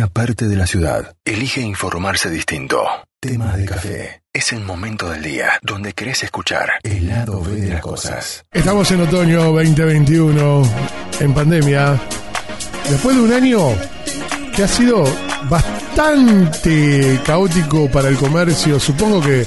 una 0.00 0.08
parte 0.08 0.48
de 0.48 0.56
la 0.56 0.66
ciudad 0.66 1.14
elige 1.26 1.60
informarse 1.60 2.30
distinto. 2.30 2.82
Temas 3.20 3.58
de 3.58 3.66
café. 3.66 4.22
Es 4.32 4.50
el 4.54 4.60
momento 4.60 5.10
del 5.10 5.22
día 5.22 5.50
donde 5.60 5.92
querés 5.92 6.22
escuchar 6.22 6.70
el 6.82 7.06
lado 7.06 7.42
B 7.42 7.56
de 7.56 7.68
las 7.68 7.82
cosas. 7.82 8.42
Estamos 8.50 8.90
en 8.92 9.02
otoño 9.02 9.52
2021, 9.52 10.62
en 11.20 11.34
pandemia. 11.34 12.00
Después 12.88 13.14
de 13.14 13.22
un 13.22 13.30
año 13.30 13.58
que 14.56 14.62
ha 14.62 14.68
sido 14.68 15.04
bastante 15.50 17.20
caótico 17.26 17.90
para 17.90 18.08
el 18.08 18.16
comercio, 18.16 18.80
supongo 18.80 19.20
que 19.20 19.44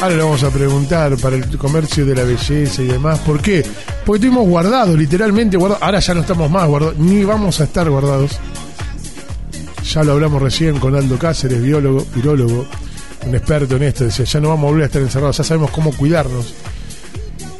ahora 0.00 0.14
le 0.14 0.22
vamos 0.22 0.44
a 0.44 0.50
preguntar 0.50 1.16
para 1.16 1.34
el 1.34 1.58
comercio 1.58 2.06
de 2.06 2.14
la 2.14 2.22
belleza 2.22 2.80
y 2.80 2.86
demás. 2.86 3.18
¿Por 3.18 3.42
qué? 3.42 3.66
Porque 4.06 4.24
estuvimos 4.24 4.48
guardados, 4.48 4.96
literalmente 4.96 5.56
guardados. 5.56 5.82
Ahora 5.82 5.98
ya 5.98 6.14
no 6.14 6.20
estamos 6.20 6.48
más 6.48 6.64
guardados, 6.68 6.96
ni 6.96 7.24
vamos 7.24 7.60
a 7.60 7.64
estar 7.64 7.90
guardados. 7.90 8.38
Ya 9.92 10.02
lo 10.02 10.12
hablamos 10.12 10.40
recién 10.40 10.78
con 10.78 10.94
Aldo 10.94 11.18
Cáceres, 11.18 11.62
biólogo, 11.62 12.06
virólogo, 12.14 12.66
un 13.26 13.34
experto 13.34 13.76
en 13.76 13.82
esto. 13.84 14.04
Decía, 14.04 14.24
ya 14.24 14.40
no 14.40 14.48
vamos 14.48 14.64
a 14.64 14.70
volver 14.70 14.82
a 14.84 14.86
estar 14.86 15.02
encerrados, 15.02 15.36
ya 15.36 15.44
sabemos 15.44 15.70
cómo 15.70 15.92
cuidarnos. 15.92 16.54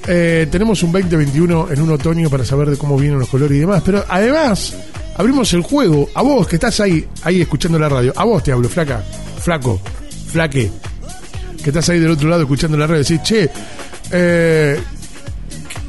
Eh, 0.06 0.46
tenemos 0.50 0.82
un 0.82 0.92
2021 0.92 1.68
en 1.70 1.80
un 1.80 1.90
otoño 1.90 2.28
para 2.28 2.44
saber 2.44 2.70
de 2.70 2.76
cómo 2.76 2.98
vienen 2.98 3.18
los 3.18 3.28
colores 3.28 3.56
y 3.56 3.60
demás, 3.60 3.82
pero 3.84 4.04
además 4.08 4.74
abrimos 5.16 5.52
el 5.52 5.62
juego. 5.62 6.08
A 6.14 6.22
vos 6.22 6.46
que 6.46 6.56
estás 6.56 6.80
ahí, 6.80 7.06
ahí 7.22 7.40
escuchando 7.40 7.78
la 7.78 7.88
radio, 7.88 8.12
a 8.16 8.24
vos 8.24 8.42
te 8.42 8.52
hablo, 8.52 8.68
flaca, 8.68 9.02
flaco, 9.38 9.80
flaque, 10.28 10.70
que 11.62 11.70
estás 11.70 11.88
ahí 11.88 11.98
del 11.98 12.10
otro 12.10 12.28
lado 12.28 12.42
escuchando 12.42 12.76
la 12.76 12.86
radio, 12.86 13.02
decís, 13.02 13.22
che, 13.22 13.50
eh, 14.10 14.80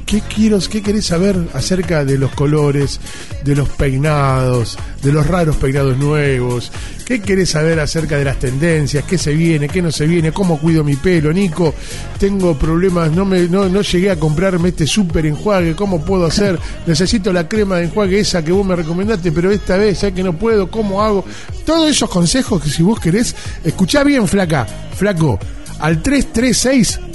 ¿Qué, 0.06 0.22
quiero, 0.22 0.60
¿Qué 0.60 0.84
querés 0.84 1.08
saber 1.08 1.36
acerca 1.54 2.06
de 2.06 2.20
los 2.20 2.32
colores, 2.32 3.00
de 3.44 3.56
los 3.56 3.68
peinados, 3.70 4.78
de 5.02 5.12
los 5.12 5.26
raros 5.26 5.56
peinados 5.56 5.98
nuevos? 5.98 6.72
¿Qué 7.06 7.22
querés 7.22 7.50
saber 7.50 7.80
acerca 7.80 8.16
de 8.16 8.26
las 8.26 8.38
tendencias? 8.38 9.04
¿Qué 9.06 9.18
se 9.18 9.34
viene? 9.34 9.68
¿Qué 9.68 9.82
no 9.82 9.92
se 9.92 10.06
viene? 10.06 10.32
¿Cómo 10.32 10.60
cuido 10.60 10.84
mi 10.84 10.96
pelo? 10.96 11.34
Nico, 11.34 11.74
tengo 12.20 12.56
problemas, 12.56 13.12
no, 13.14 13.26
me, 13.26 13.48
no, 13.48 13.68
no 13.68 13.82
llegué 13.82 14.12
a 14.12 14.20
comprarme 14.20 14.70
este 14.70 14.86
súper 14.86 15.26
enjuague, 15.26 15.76
¿cómo 15.76 16.06
puedo 16.06 16.28
hacer? 16.28 16.60
Necesito 16.86 17.34
la 17.34 17.48
crema 17.48 17.78
de 17.78 17.86
enjuague 17.86 18.20
esa 18.20 18.46
que 18.46 18.52
vos 18.52 18.66
me 18.66 18.76
recomendaste, 18.76 19.32
pero 19.32 19.50
esta 19.50 19.76
vez 19.76 20.02
ya 20.02 20.12
que 20.12 20.24
no 20.24 20.34
puedo, 20.34 20.70
¿cómo 20.70 21.02
hago? 21.02 21.26
Todos 21.66 21.90
esos 21.90 22.12
consejos 22.12 22.62
que 22.62 22.70
si 22.70 22.84
vos 22.84 23.00
querés, 23.00 23.36
escuchá 23.64 24.04
bien, 24.04 24.28
flaca, 24.28 24.68
flaco, 24.96 25.40
al 25.80 26.04
336 26.04 27.15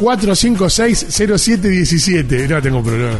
456-0717. 0.00 2.48
No 2.48 2.62
tengo 2.62 2.82
problema. 2.82 3.18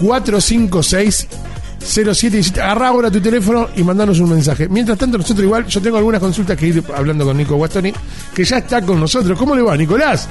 336-456-0717. 0.00 2.58
Agarra 2.58 2.88
ahora 2.88 3.10
tu 3.10 3.20
teléfono 3.20 3.68
y 3.76 3.82
mandanos 3.82 4.20
un 4.20 4.30
mensaje. 4.30 4.68
Mientras 4.68 4.98
tanto, 4.98 5.18
nosotros 5.18 5.44
igual, 5.44 5.66
yo 5.66 5.80
tengo 5.80 5.96
algunas 5.96 6.20
consultas 6.20 6.56
que 6.56 6.66
ir 6.66 6.82
hablando 6.94 7.24
con 7.24 7.36
Nico 7.36 7.56
Guastoni, 7.56 7.92
que 8.34 8.44
ya 8.44 8.58
está 8.58 8.82
con 8.82 9.00
nosotros. 9.00 9.38
¿Cómo 9.38 9.54
le 9.54 9.62
va, 9.62 9.76
Nicolás? 9.76 10.28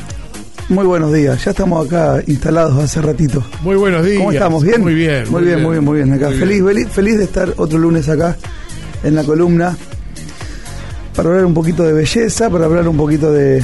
Muy 0.69 0.85
buenos 0.85 1.13
días, 1.13 1.45
ya 1.45 1.51
estamos 1.51 1.87
acá 1.87 2.21
instalados 2.27 2.83
hace 2.83 3.01
ratito. 3.01 3.41
Muy 3.61 3.77
buenos 3.77 4.05
días. 4.05 4.17
¿Cómo 4.17 4.33
estamos? 4.33 4.63
¿Bien? 4.63 4.81
Muy 4.81 4.95
bien. 4.95 5.31
Muy, 5.31 5.45
bien, 5.45 5.63
muy 5.63 5.71
bien, 5.71 5.85
muy 5.85 5.95
bien. 5.95 6.11
Acá. 6.11 6.29
feliz, 6.31 6.61
feliz, 6.61 6.89
feliz 6.89 7.17
de 7.17 7.23
estar 7.23 7.53
otro 7.55 7.79
lunes 7.79 8.09
acá 8.09 8.35
en 9.01 9.15
la 9.15 9.23
columna 9.23 9.77
para 11.15 11.29
hablar 11.29 11.45
un 11.45 11.53
poquito 11.53 11.83
de 11.83 11.93
belleza, 11.93 12.49
para 12.49 12.65
hablar 12.65 12.85
un 12.85 12.97
poquito 12.97 13.31
de, 13.31 13.63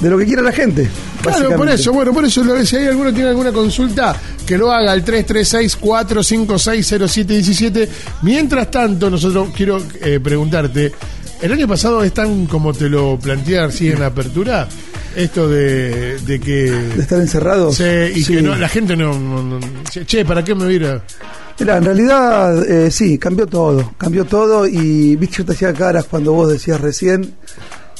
de 0.00 0.10
lo 0.10 0.18
que 0.18 0.26
quiera 0.26 0.42
la 0.42 0.52
gente. 0.52 0.88
Claro, 1.22 1.56
por 1.56 1.68
eso, 1.68 1.92
bueno, 1.92 2.12
por 2.12 2.24
eso 2.24 2.44
si 2.64 2.76
hay 2.76 2.86
alguno 2.86 3.12
tiene 3.12 3.30
alguna 3.30 3.50
consulta, 3.52 4.16
que 4.46 4.56
lo 4.58 4.70
haga 4.70 4.92
al 4.92 5.04
336-456-0717. 5.04 7.88
Mientras 8.22 8.70
tanto, 8.70 9.10
nosotros 9.10 9.48
quiero 9.56 9.82
eh, 10.00 10.20
preguntarte, 10.22 10.92
¿el 11.40 11.52
año 11.52 11.66
pasado 11.66 12.04
es 12.04 12.12
tan 12.12 12.46
como 12.46 12.72
te 12.72 12.88
lo 12.88 13.18
planteé 13.18 13.58
así 13.58 13.88
en 13.88 13.98
la 14.00 14.06
apertura? 14.06 14.68
Esto 15.16 15.48
de, 15.48 16.18
de 16.18 16.40
que... 16.40 16.70
De 16.72 17.02
estar 17.02 17.20
encerrado. 17.20 17.72
Sí, 17.72 17.84
y 18.14 18.24
que 18.24 18.42
no, 18.42 18.56
la 18.56 18.68
gente 18.68 18.96
no, 18.96 19.60
Che, 20.06 20.24
¿para 20.24 20.42
qué 20.42 20.54
me 20.54 20.64
voy 20.64 20.84
a 20.84 21.02
Mira, 21.58 21.76
en 21.76 21.84
realidad 21.84 22.68
eh, 22.68 22.90
sí, 22.90 23.16
cambió 23.16 23.46
todo, 23.46 23.94
cambió 23.96 24.24
todo 24.24 24.66
y 24.66 25.14
viste, 25.14 25.36
yo 25.38 25.44
te 25.44 25.52
hacía 25.52 25.72
caras 25.72 26.06
cuando 26.06 26.32
vos 26.32 26.50
decías 26.50 26.80
recién 26.80 27.32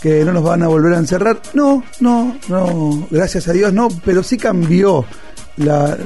que 0.04 0.22
no 0.22 0.34
nos 0.34 0.42
van 0.42 0.62
a 0.62 0.68
volver 0.68 0.92
a 0.92 0.98
encerrar. 0.98 1.40
No, 1.54 1.82
no, 2.00 2.36
no, 2.48 3.06
gracias 3.10 3.48
a 3.48 3.54
Dios 3.54 3.72
no, 3.72 3.88
pero 4.04 4.22
sí 4.22 4.36
cambió 4.36 5.02
la, 5.56 5.96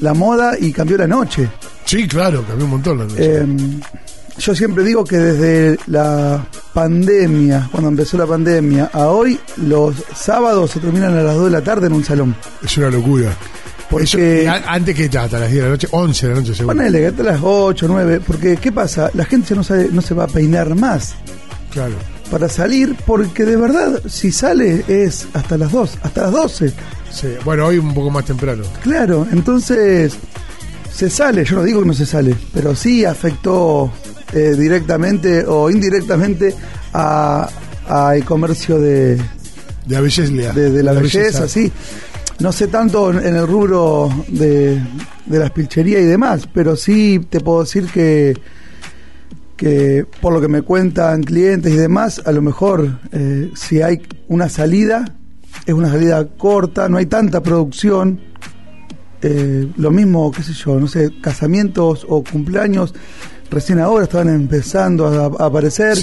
la 0.00 0.14
moda 0.14 0.52
y 0.56 0.72
cambió 0.72 0.96
la 0.96 1.08
noche. 1.08 1.48
Sí, 1.84 2.06
claro, 2.06 2.44
cambió 2.46 2.66
un 2.66 2.70
montón 2.70 2.98
la 2.98 3.04
noche. 3.06 3.38
Em, 3.38 3.80
yo 4.38 4.54
siempre 4.54 4.84
digo 4.84 5.02
que 5.02 5.18
desde 5.18 5.80
la 5.88 6.46
pandemia, 6.72 7.68
cuando 7.72 7.88
empezó 7.88 8.16
la 8.18 8.26
pandemia, 8.26 8.90
a 8.92 9.08
hoy, 9.08 9.36
los 9.56 9.96
sábados 10.14 10.70
se 10.70 10.78
terminan 10.78 11.18
a 11.18 11.22
las 11.24 11.34
2 11.34 11.46
de 11.46 11.50
la 11.50 11.60
tarde 11.60 11.88
en 11.88 11.94
un 11.94 12.04
salón. 12.04 12.36
Es 12.62 12.78
una 12.78 12.88
locura. 12.88 13.36
Porque, 13.90 14.48
antes 14.48 14.94
que 14.94 15.06
hasta 15.18 15.40
las 15.40 15.50
10 15.50 15.54
de 15.54 15.62
la 15.62 15.68
noche, 15.70 15.88
11 15.90 16.26
de 16.28 16.34
la 16.34 16.40
noche 16.40 16.54
seguro. 16.54 16.76
Ponele, 16.76 17.08
hasta 17.08 17.22
las 17.24 17.40
8, 17.42 17.86
9, 17.88 18.20
porque 18.24 18.58
¿qué 18.58 18.70
pasa? 18.70 19.10
La 19.14 19.24
gente 19.24 19.48
ya 19.48 19.56
no, 19.56 19.64
sabe, 19.64 19.88
no 19.90 20.00
se 20.00 20.14
va 20.14 20.22
a 20.22 20.28
peinar 20.28 20.72
más. 20.76 21.16
Claro 21.72 22.13
para 22.30 22.48
salir, 22.48 22.96
porque 23.06 23.44
de 23.44 23.56
verdad, 23.56 24.02
si 24.08 24.32
sale 24.32 24.84
es 24.88 25.26
hasta 25.32 25.56
las 25.58 25.72
2, 25.72 25.98
hasta 26.02 26.22
las 26.22 26.32
12. 26.32 26.72
Sí, 27.10 27.28
bueno, 27.44 27.66
hoy 27.66 27.78
un 27.78 27.94
poco 27.94 28.10
más 28.10 28.24
temprano. 28.24 28.64
Claro, 28.82 29.26
entonces 29.30 30.16
se 30.92 31.10
sale, 31.10 31.44
yo 31.44 31.56
no 31.56 31.62
digo 31.62 31.80
que 31.80 31.86
no 31.88 31.94
se 31.94 32.06
sale, 32.06 32.34
pero 32.52 32.74
sí 32.74 33.04
afectó 33.04 33.90
eh, 34.32 34.54
directamente 34.58 35.44
o 35.46 35.70
indirectamente 35.70 36.54
a, 36.92 37.48
el 38.14 38.24
comercio 38.24 38.80
de, 38.80 39.16
de 39.16 39.22
la 39.88 40.00
belleza. 40.00 40.52
De, 40.52 40.82
la, 40.82 40.92
belleza, 40.92 41.46
sí. 41.46 41.70
No 42.40 42.50
sé 42.50 42.66
tanto 42.68 43.10
en 43.10 43.36
el 43.36 43.46
rubro 43.46 44.10
de, 44.28 44.80
de 45.26 45.38
la 45.38 45.52
pilchería 45.52 46.00
y 46.00 46.04
demás, 46.04 46.48
pero 46.52 46.76
sí 46.76 47.20
te 47.28 47.40
puedo 47.40 47.62
decir 47.62 47.86
que 47.86 48.34
que 49.56 50.06
por 50.20 50.32
lo 50.32 50.40
que 50.40 50.48
me 50.48 50.62
cuentan 50.62 51.22
clientes 51.22 51.72
y 51.72 51.76
demás, 51.76 52.22
a 52.24 52.32
lo 52.32 52.42
mejor 52.42 52.98
eh, 53.12 53.50
si 53.54 53.82
hay 53.82 54.02
una 54.28 54.48
salida, 54.48 55.04
es 55.66 55.74
una 55.74 55.90
salida 55.90 56.26
corta, 56.36 56.88
no 56.88 56.98
hay 56.98 57.06
tanta 57.06 57.42
producción. 57.42 58.20
Eh, 59.22 59.68
lo 59.76 59.90
mismo, 59.90 60.30
qué 60.32 60.42
sé 60.42 60.52
yo, 60.52 60.78
no 60.78 60.86
sé, 60.86 61.10
casamientos 61.22 62.04
o 62.08 62.22
cumpleaños, 62.22 62.94
recién 63.50 63.78
ahora 63.78 64.04
estaban 64.04 64.28
empezando 64.28 65.06
a, 65.06 65.46
aparecer. 65.46 65.96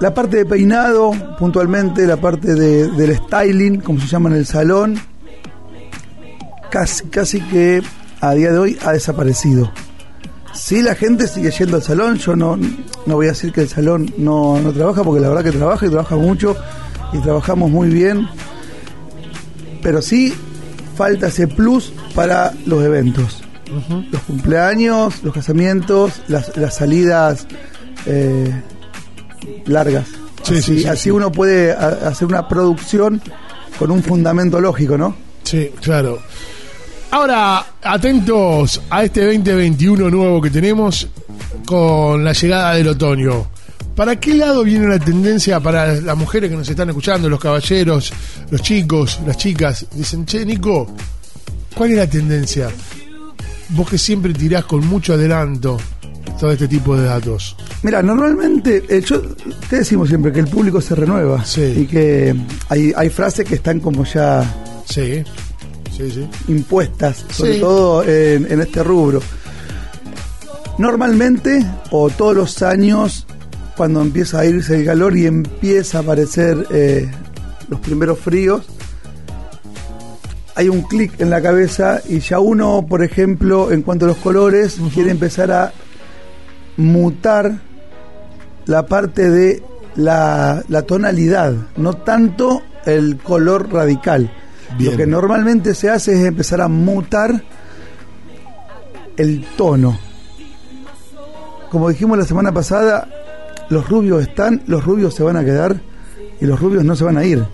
La 0.00 0.12
parte 0.12 0.38
de 0.38 0.46
peinado, 0.46 1.12
puntualmente, 1.38 2.06
la 2.06 2.18
parte 2.18 2.54
de, 2.54 2.90
del 2.90 3.16
styling, 3.16 3.80
como 3.80 4.00
se 4.00 4.06
llama 4.06 4.30
en 4.30 4.36
el 4.36 4.46
salón, 4.46 4.98
casi, 6.70 7.04
casi 7.06 7.40
que 7.40 7.82
a 8.20 8.34
día 8.34 8.52
de 8.52 8.58
hoy 8.58 8.78
ha 8.84 8.92
desaparecido. 8.92 9.70
Sí, 10.52 10.82
la 10.82 10.94
gente 10.94 11.28
sigue 11.28 11.50
yendo 11.50 11.76
al 11.76 11.82
salón. 11.82 12.16
Yo 12.18 12.36
no, 12.36 12.56
no 13.06 13.14
voy 13.14 13.26
a 13.26 13.30
decir 13.30 13.52
que 13.52 13.62
el 13.62 13.68
salón 13.68 14.12
no, 14.16 14.58
no 14.60 14.72
trabaja, 14.72 15.02
porque 15.04 15.20
la 15.20 15.28
verdad 15.28 15.44
que 15.44 15.56
trabaja 15.56 15.86
y 15.86 15.90
trabaja 15.90 16.16
mucho 16.16 16.56
y 17.12 17.18
trabajamos 17.18 17.70
muy 17.70 17.88
bien. 17.88 18.28
Pero 19.82 20.02
sí 20.02 20.34
falta 20.96 21.28
ese 21.28 21.46
plus 21.48 21.92
para 22.14 22.52
los 22.66 22.84
eventos. 22.84 23.42
Los 24.10 24.22
cumpleaños, 24.22 25.22
los 25.22 25.32
casamientos, 25.32 26.20
las, 26.26 26.56
las 26.56 26.74
salidas 26.76 27.46
eh, 28.06 28.52
largas. 29.66 30.08
así, 30.42 30.84
así 30.86 31.10
uno 31.10 31.30
puede 31.30 31.72
hacer 31.72 32.26
una 32.26 32.48
producción 32.48 33.22
con 33.78 33.90
un 33.92 34.02
fundamento 34.02 34.60
lógico, 34.60 34.98
¿no? 34.98 35.14
Sí, 35.44 35.70
claro. 35.80 36.18
Ahora, 37.12 37.66
atentos 37.82 38.80
a 38.88 39.02
este 39.02 39.24
2021 39.24 40.10
nuevo 40.10 40.40
que 40.40 40.48
tenemos 40.48 41.08
con 41.66 42.22
la 42.24 42.32
llegada 42.32 42.74
del 42.74 42.86
otoño. 42.86 43.48
¿Para 43.96 44.14
qué 44.20 44.34
lado 44.34 44.62
viene 44.62 44.86
la 44.86 45.00
tendencia 45.00 45.58
para 45.58 45.92
las 45.94 46.16
mujeres 46.16 46.50
que 46.50 46.56
nos 46.56 46.68
están 46.68 46.88
escuchando, 46.88 47.28
los 47.28 47.40
caballeros, 47.40 48.12
los 48.48 48.62
chicos, 48.62 49.20
las 49.26 49.36
chicas? 49.36 49.86
Dicen, 49.92 50.24
che, 50.24 50.46
Nico, 50.46 50.86
¿cuál 51.74 51.90
es 51.90 51.96
la 51.96 52.06
tendencia? 52.06 52.68
Vos 53.70 53.90
que 53.90 53.98
siempre 53.98 54.32
tirás 54.32 54.64
con 54.64 54.86
mucho 54.86 55.14
adelanto 55.14 55.78
todo 56.38 56.52
este 56.52 56.68
tipo 56.68 56.96
de 56.96 57.06
datos. 57.06 57.56
Mira, 57.82 58.02
normalmente, 58.04 58.84
eh, 58.88 59.02
yo, 59.04 59.20
te 59.68 59.78
decimos 59.78 60.08
siempre 60.08 60.32
que 60.32 60.40
el 60.40 60.46
público 60.46 60.80
se 60.80 60.94
renueva 60.94 61.44
sí. 61.44 61.74
y 61.76 61.86
que 61.86 62.36
hay, 62.68 62.92
hay 62.96 63.10
frases 63.10 63.44
que 63.48 63.56
están 63.56 63.80
como 63.80 64.04
ya 64.04 64.44
sí 64.84 65.24
impuestas, 66.48 67.24
sobre 67.30 67.58
todo 67.58 68.04
en, 68.04 68.60
este 68.60 68.82
rubro. 68.82 69.20
Normalmente, 70.78 71.64
o 71.90 72.08
todos 72.10 72.34
los 72.34 72.62
años, 72.62 73.26
cuando 73.76 74.00
empieza 74.00 74.40
a 74.40 74.46
irse 74.46 74.76
el 74.80 74.86
calor 74.86 75.16
y 75.16 75.26
empieza 75.26 75.98
a 75.98 76.00
aparecer 76.02 76.66
eh, 76.70 77.10
los 77.68 77.80
primeros 77.80 78.18
fríos, 78.18 78.66
hay 80.54 80.68
un 80.68 80.82
clic 80.82 81.20
en 81.20 81.30
la 81.30 81.40
cabeza 81.40 82.00
y 82.08 82.20
ya 82.20 82.38
uno, 82.38 82.84
por 82.88 83.02
ejemplo, 83.02 83.72
en 83.72 83.82
cuanto 83.82 84.04
a 84.04 84.08
los 84.08 84.18
colores, 84.18 84.78
quiere 84.92 85.10
empezar 85.10 85.50
a 85.52 85.72
mutar 86.76 87.60
la 88.66 88.86
parte 88.86 89.30
de 89.30 89.62
la, 89.96 90.62
la 90.68 90.82
tonalidad, 90.82 91.54
no 91.76 91.94
tanto 91.94 92.62
el 92.86 93.16
color 93.18 93.72
radical. 93.72 94.30
Bien. 94.76 94.92
Lo 94.92 94.96
que 94.96 95.06
normalmente 95.06 95.74
se 95.74 95.90
hace 95.90 96.12
es 96.12 96.26
empezar 96.26 96.60
a 96.60 96.68
mutar 96.68 97.42
el 99.16 99.44
tono. 99.56 99.98
Como 101.70 101.88
dijimos 101.88 102.18
la 102.18 102.24
semana 102.24 102.52
pasada, 102.52 103.08
los 103.68 103.88
rubios 103.88 104.22
están, 104.22 104.62
los 104.66 104.84
rubios 104.84 105.14
se 105.14 105.22
van 105.22 105.36
a 105.36 105.44
quedar 105.44 105.80
y 106.40 106.46
los 106.46 106.58
rubios 106.58 106.84
no 106.84 106.96
se 106.96 107.04
van 107.04 107.18
a 107.18 107.24
ir. 107.24 107.44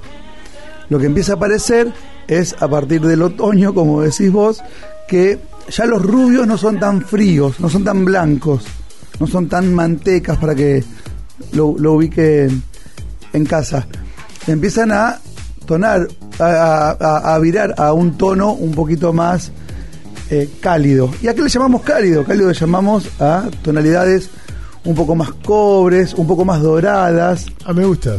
Lo 0.89 0.99
que 0.99 1.07
empieza 1.07 1.33
a 1.33 1.37
aparecer 1.37 1.93
es 2.29 2.57
a 2.61 2.69
partir 2.69 3.01
del 3.03 3.23
otoño, 3.23 3.75
como 3.75 4.03
decís 4.03 4.31
vos, 4.31 4.62
que 5.09 5.41
ya 5.69 5.85
los 5.87 6.03
rubios 6.03 6.47
no 6.47 6.57
son 6.57 6.79
tan 6.79 7.03
fríos, 7.03 7.61
no 7.61 7.69
son 7.69 7.85
tan 7.85 8.05
blancos, 8.05 8.65
no 9.21 9.27
son 9.27 9.49
tan 9.49 9.75
mantecas 9.75 10.39
para 10.39 10.55
que 10.55 10.85
lo, 11.53 11.75
lo 11.79 11.95
ubique 11.95 12.49
en 13.33 13.45
casa. 13.45 13.87
Empiezan 14.47 14.93
a 14.93 15.19
tonar, 15.67 16.09
a, 16.39 16.97
a- 16.99 17.35
a 17.35 17.39
virar 17.39 17.75
a 17.77 17.93
un 17.93 18.17
tono 18.17 18.53
un 18.53 18.73
poquito 18.73 19.13
más 19.13 19.51
eh, 20.31 20.49
cálido. 20.61 21.11
¿Y 21.23 21.29
a 21.29 21.35
qué 21.35 21.43
le 21.43 21.49
llamamos 21.49 21.83
cálido? 21.83 22.25
Cálido 22.25 22.49
le 22.49 22.55
llamamos 22.55 23.09
a 23.21 23.45
tonalidades 23.63 24.31
un 24.85 24.95
poco 24.95 25.15
más 25.15 25.33
cobres, 25.45 26.15
un 26.15 26.27
poco 26.27 26.45
más 26.45 26.63
doradas, 26.63 27.47
Ah, 27.65 27.73
me 27.73 27.85
gusta. 27.85 28.17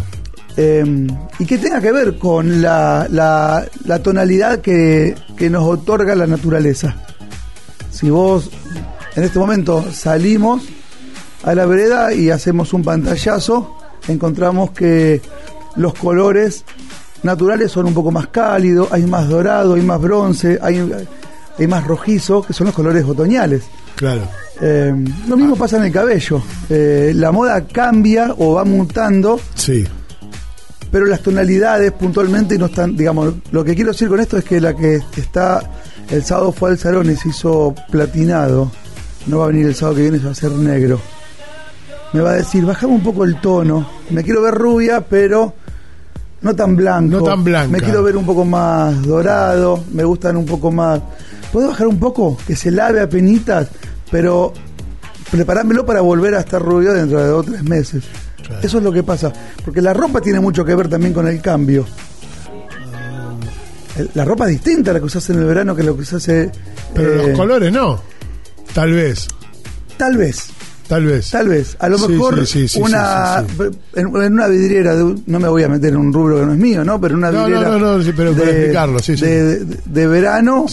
eh, 0.58 1.08
y 1.40 1.46
que 1.46 1.58
tenga 1.58 1.80
que 1.82 1.92
ver 1.92 2.18
con 2.18 2.62
la, 2.62 3.08
la- 3.10 3.66
la 3.86 4.00
tonalidad 4.00 4.60
que, 4.60 5.16
que 5.38 5.50
nos 5.50 5.64
otorga 5.64 6.14
la 6.16 6.28
naturaleza. 6.28 6.96
Si 7.92 8.10
vos 8.10 8.50
en 9.16 9.24
este 9.24 9.40
momento 9.40 9.84
salimos 9.92 10.64
a 11.44 11.56
la 11.56 11.66
vereda 11.66 12.14
y 12.14 12.30
hacemos 12.30 12.74
un 12.74 12.84
pantallazo, 12.84 13.78
encontramos 14.08 14.72
que 14.72 15.22
los 15.76 15.94
colores 15.94 16.64
naturales 17.24 17.72
son 17.72 17.86
un 17.88 17.94
poco 17.94 18.12
más 18.12 18.28
cálidos, 18.28 18.90
hay 18.92 19.04
más 19.04 19.28
dorado, 19.28 19.74
hay 19.76 19.82
más 19.82 20.00
bronce, 20.02 20.60
hay, 20.62 20.92
hay 21.58 21.68
más 21.68 21.86
rojizo, 21.86 22.42
que 22.42 22.54
son 22.54 22.68
los 22.68 22.76
colores 22.76 23.04
otoñales. 23.06 23.64
Claro. 23.96 24.22
Eh, 24.62 24.94
lo 25.28 25.38
mismo 25.38 25.56
pasa 25.56 25.78
en 25.78 25.86
el 25.86 25.92
cabello. 25.92 26.42
Eh, 26.70 27.12
la 27.16 27.32
moda 27.32 27.66
cambia 27.66 28.34
o 28.38 28.54
va 28.56 28.64
mutando 28.66 29.40
Sí. 29.56 29.86
pero 30.92 31.06
las 31.06 31.22
tonalidades 31.22 31.92
puntualmente 31.92 32.58
no 32.58 32.68
están, 32.68 32.96
digamos, 32.96 33.34
lo 33.52 33.64
que 33.64 33.76
quiero 33.76 33.92
decir 33.92 34.08
con 34.08 34.20
esto 34.20 34.38
es 34.38 34.44
que 34.44 34.62
la 34.62 34.76
que 34.76 35.00
está 35.16 35.62
el 36.10 36.24
sábado 36.24 36.52
fue 36.52 36.70
al 36.72 36.78
salón 36.78 37.12
y 37.12 37.16
se 37.16 37.30
hizo 37.30 37.76
platinado, 37.92 38.72
no 39.26 39.40
va 39.40 39.46
a 39.46 39.48
venir 39.48 39.66
el 39.66 39.76
sábado 39.76 39.96
que 39.98 40.02
viene, 40.04 40.18
se 40.20 40.24
va 40.24 40.30
a 40.30 40.34
hacer 40.34 40.52
negro. 40.52 41.00
Me 42.14 42.22
va 42.22 42.32
a 42.32 42.36
decir, 42.36 42.66
bajame 42.66 42.94
un 42.94 43.04
poco 43.04 43.26
el 43.26 43.42
tono, 43.42 43.86
me 44.12 44.24
quiero 44.24 44.42
ver 44.42 44.54
rubia, 44.54 45.02
pero 45.02 45.54
no 46.42 46.56
tan 46.56 46.76
blanco. 46.76 47.18
No 47.20 47.24
tan 47.24 47.44
blanca. 47.44 47.68
Me 47.70 47.80
quiero 47.82 48.04
ver 48.04 48.16
un 48.18 48.26
poco 48.26 48.46
más 48.46 49.02
dorado, 49.04 49.84
me 49.94 50.04
gustan 50.04 50.38
un 50.38 50.46
poco 50.46 50.72
más. 50.72 51.00
¿Puedo 51.52 51.70
bajar 51.70 51.88
un 51.88 52.00
poco? 52.00 52.38
Que 52.46 52.56
se 52.56 52.72
lave 52.72 53.02
a 53.02 53.10
penitas, 53.10 53.68
pero 54.12 54.54
preparármelo 55.32 55.86
para 55.86 56.02
volver 56.02 56.36
a 56.36 56.40
estar 56.42 56.62
rubio 56.62 56.94
dentro 56.94 57.20
de 57.22 57.28
dos 57.28 57.46
o 57.48 57.50
tres 57.52 57.64
meses. 57.64 58.04
Claro. 58.46 58.62
Eso 58.66 58.78
es 58.78 58.84
lo 58.84 58.92
que 58.92 59.04
pasa. 59.04 59.34
Porque 59.66 59.82
la 59.82 59.94
ropa 59.94 60.22
tiene 60.22 60.40
mucho 60.40 60.64
que 60.64 60.74
ver 60.76 60.88
también 60.88 61.14
con 61.14 61.28
el 61.28 61.42
cambio. 61.42 61.86
El- 63.98 64.12
La 64.14 64.26
ropa 64.26 64.46
es 64.46 64.52
distinta 64.52 64.92
a 64.92 64.94
la 64.94 65.00
que 65.00 65.06
usas 65.06 65.28
en 65.32 65.40
el 65.40 65.46
verano 65.46 65.76
que 65.76 65.84
lo 65.84 65.96
que 65.96 66.02
usas 66.04 66.28
eh, 66.30 66.52
Pero 66.94 67.14
eh, 67.14 67.28
los 67.30 67.38
colores 67.38 67.72
no. 67.72 68.00
Tal 68.74 68.94
vez. 68.94 69.28
Tal 69.98 70.16
vez, 70.18 70.50
Tal 70.88 71.06
vez. 71.06 71.30
tal 71.32 71.50
vez. 71.50 71.76
A 71.80 71.90
lo 71.90 71.98
Sí, 71.98 72.08
mejor 72.08 72.46
sí, 72.48 72.62
sí, 72.62 72.68
sí, 72.70 72.80
una 72.82 73.46
En, 73.96 74.08
en 74.16 74.34
una 74.34 74.48
vidriera, 74.48 74.96
de 74.96 75.16
no 75.26 75.40
me 75.40 75.48
voy 75.50 75.64
a 75.64 75.68
meter 75.70 75.90
en 75.94 75.98
un 75.98 76.14
rubro 76.14 76.40
que 76.40 76.46
no 76.46 76.54
es 76.54 76.60
mío, 76.60 76.84
¿no? 76.86 77.00
Pero 77.02 77.16
una 77.16 77.30
No, 77.32 77.42
no, 77.42 77.46
vidriera 77.48 77.70
no, 77.78 77.98
no, 77.98 78.04
sí, 78.04 78.14
pero 78.16 78.34
para 78.34 78.50
explicarlo, 78.52 79.00
sí, 79.00 79.18
sí. 79.18 79.26
De, 79.26 79.66
de- 79.66 79.78
de 79.86 80.08
verano 80.08 80.66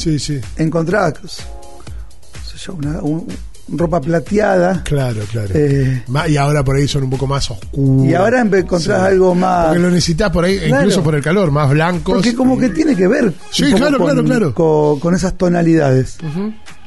yo, 2.59 2.75
una, 2.75 3.01
un- 3.03 3.27
ropa 3.69 4.01
plateada. 4.01 4.83
Claro, 4.85 5.21
claro. 5.31 5.49
Eh, 5.55 6.03
y 6.29 6.37
ahora 6.37 6.63
por 6.63 6.77
ahí 6.77 6.87
son 6.87 7.05
un 7.05 7.11
poco 7.11 7.27
más 7.27 7.51
oscuros. 7.51 8.07
y 8.07 8.15
ahora 8.15 8.41
encontrás 8.41 8.83
Sí. 9.01 9.07
algo 9.07 9.35
más. 9.35 9.67
Porque 9.69 9.81
lo 9.81 9.91
necesitas 9.91 10.31
por 10.31 10.45
ahí, 10.45 10.59
Claro. 10.59 10.83
incluso 10.83 11.03
por 11.03 11.15
el 11.15 11.23
calor, 11.23 11.51
más 11.51 11.71
blancos. 11.71 12.15
Porque 12.17 12.35
como 12.35 12.59
que 12.59 12.69
tiene 12.69 12.95
que 12.95 13.09
ver 13.09 13.33
Sí, 13.51 13.73
claro, 13.73 13.99
con, 13.99 14.07
claro, 14.07 14.25
claro. 14.25 14.55
Con, 14.55 15.01
con 15.01 15.15
esas 15.15 15.37
tonalidades. 15.39 16.19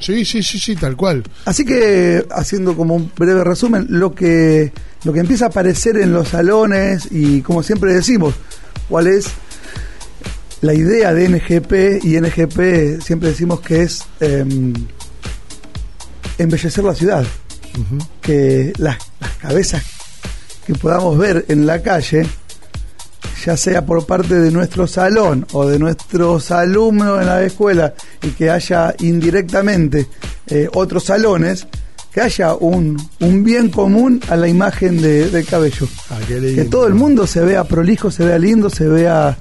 Sí, 0.00 0.24
sí, 0.24 0.42
sí, 0.42 0.58
sí, 0.58 0.76
tal 0.76 0.96
cual. 0.96 1.24
Así 1.44 1.64
que, 1.64 2.24
haciendo 2.30 2.76
como 2.76 2.94
un 2.94 3.10
breve 3.16 3.42
resumen, 3.42 3.86
lo 3.88 4.14
que, 4.14 4.72
lo 5.04 5.12
que 5.12 5.20
empieza 5.20 5.46
a 5.46 5.48
aparecer 5.48 5.96
en 5.96 6.12
los 6.12 6.28
salones 6.28 7.08
y 7.10 7.40
como 7.42 7.62
siempre 7.64 7.92
decimos, 7.94 8.34
cuál 8.88 9.08
es 9.08 9.26
la 10.60 10.74
idea 10.74 11.12
de 11.14 11.28
NGP 11.28 12.04
y 12.04 12.16
NGP 12.20 13.00
siempre 13.00 13.28
decimos 13.30 13.60
que 13.60 13.82
es 13.82 14.02
em, 14.20 14.72
embellecer 16.38 16.84
la 16.84 16.94
ciudad, 16.94 17.24
que 18.20 18.72
las, 18.78 18.96
las 19.20 19.32
cabezas 19.36 19.82
que 20.66 20.74
podamos 20.74 21.16
ver 21.18 21.44
en 21.48 21.66
la 21.66 21.80
calle, 21.82 22.26
ya 23.44 23.56
sea 23.56 23.84
por 23.86 24.04
parte 24.06 24.34
de 24.38 24.50
nuestro 24.50 24.86
salón 24.86 25.46
o 25.52 25.66
de 25.66 25.78
nuestros 25.78 26.50
alumnos 26.50 27.20
en 27.20 27.26
la 27.26 27.42
escuela 27.42 27.94
y 28.22 28.28
que 28.30 28.50
haya 28.50 28.94
indirectamente 28.98 30.08
eh, 30.48 30.68
otros 30.74 31.04
salones, 31.04 31.66
que 32.12 32.20
haya 32.20 32.54
un, 32.54 32.96
un 33.20 33.44
bien 33.44 33.70
común 33.70 34.20
a 34.28 34.36
la 34.36 34.48
imagen 34.48 35.00
de- 35.00 35.30
del 35.30 35.44
cabello. 35.46 35.86
Ah. 36.10 36.18
Que 36.54 36.64
todo 36.64 36.86
el 36.86 36.94
mundo 36.94 37.26
se 37.26 37.40
vea 37.40 37.64
prolijo, 37.64 38.10
se 38.10 38.24
vea 38.24 38.38
lindo, 38.38 38.68
se 38.70 38.88
vea 38.88 39.28
a 39.28 39.36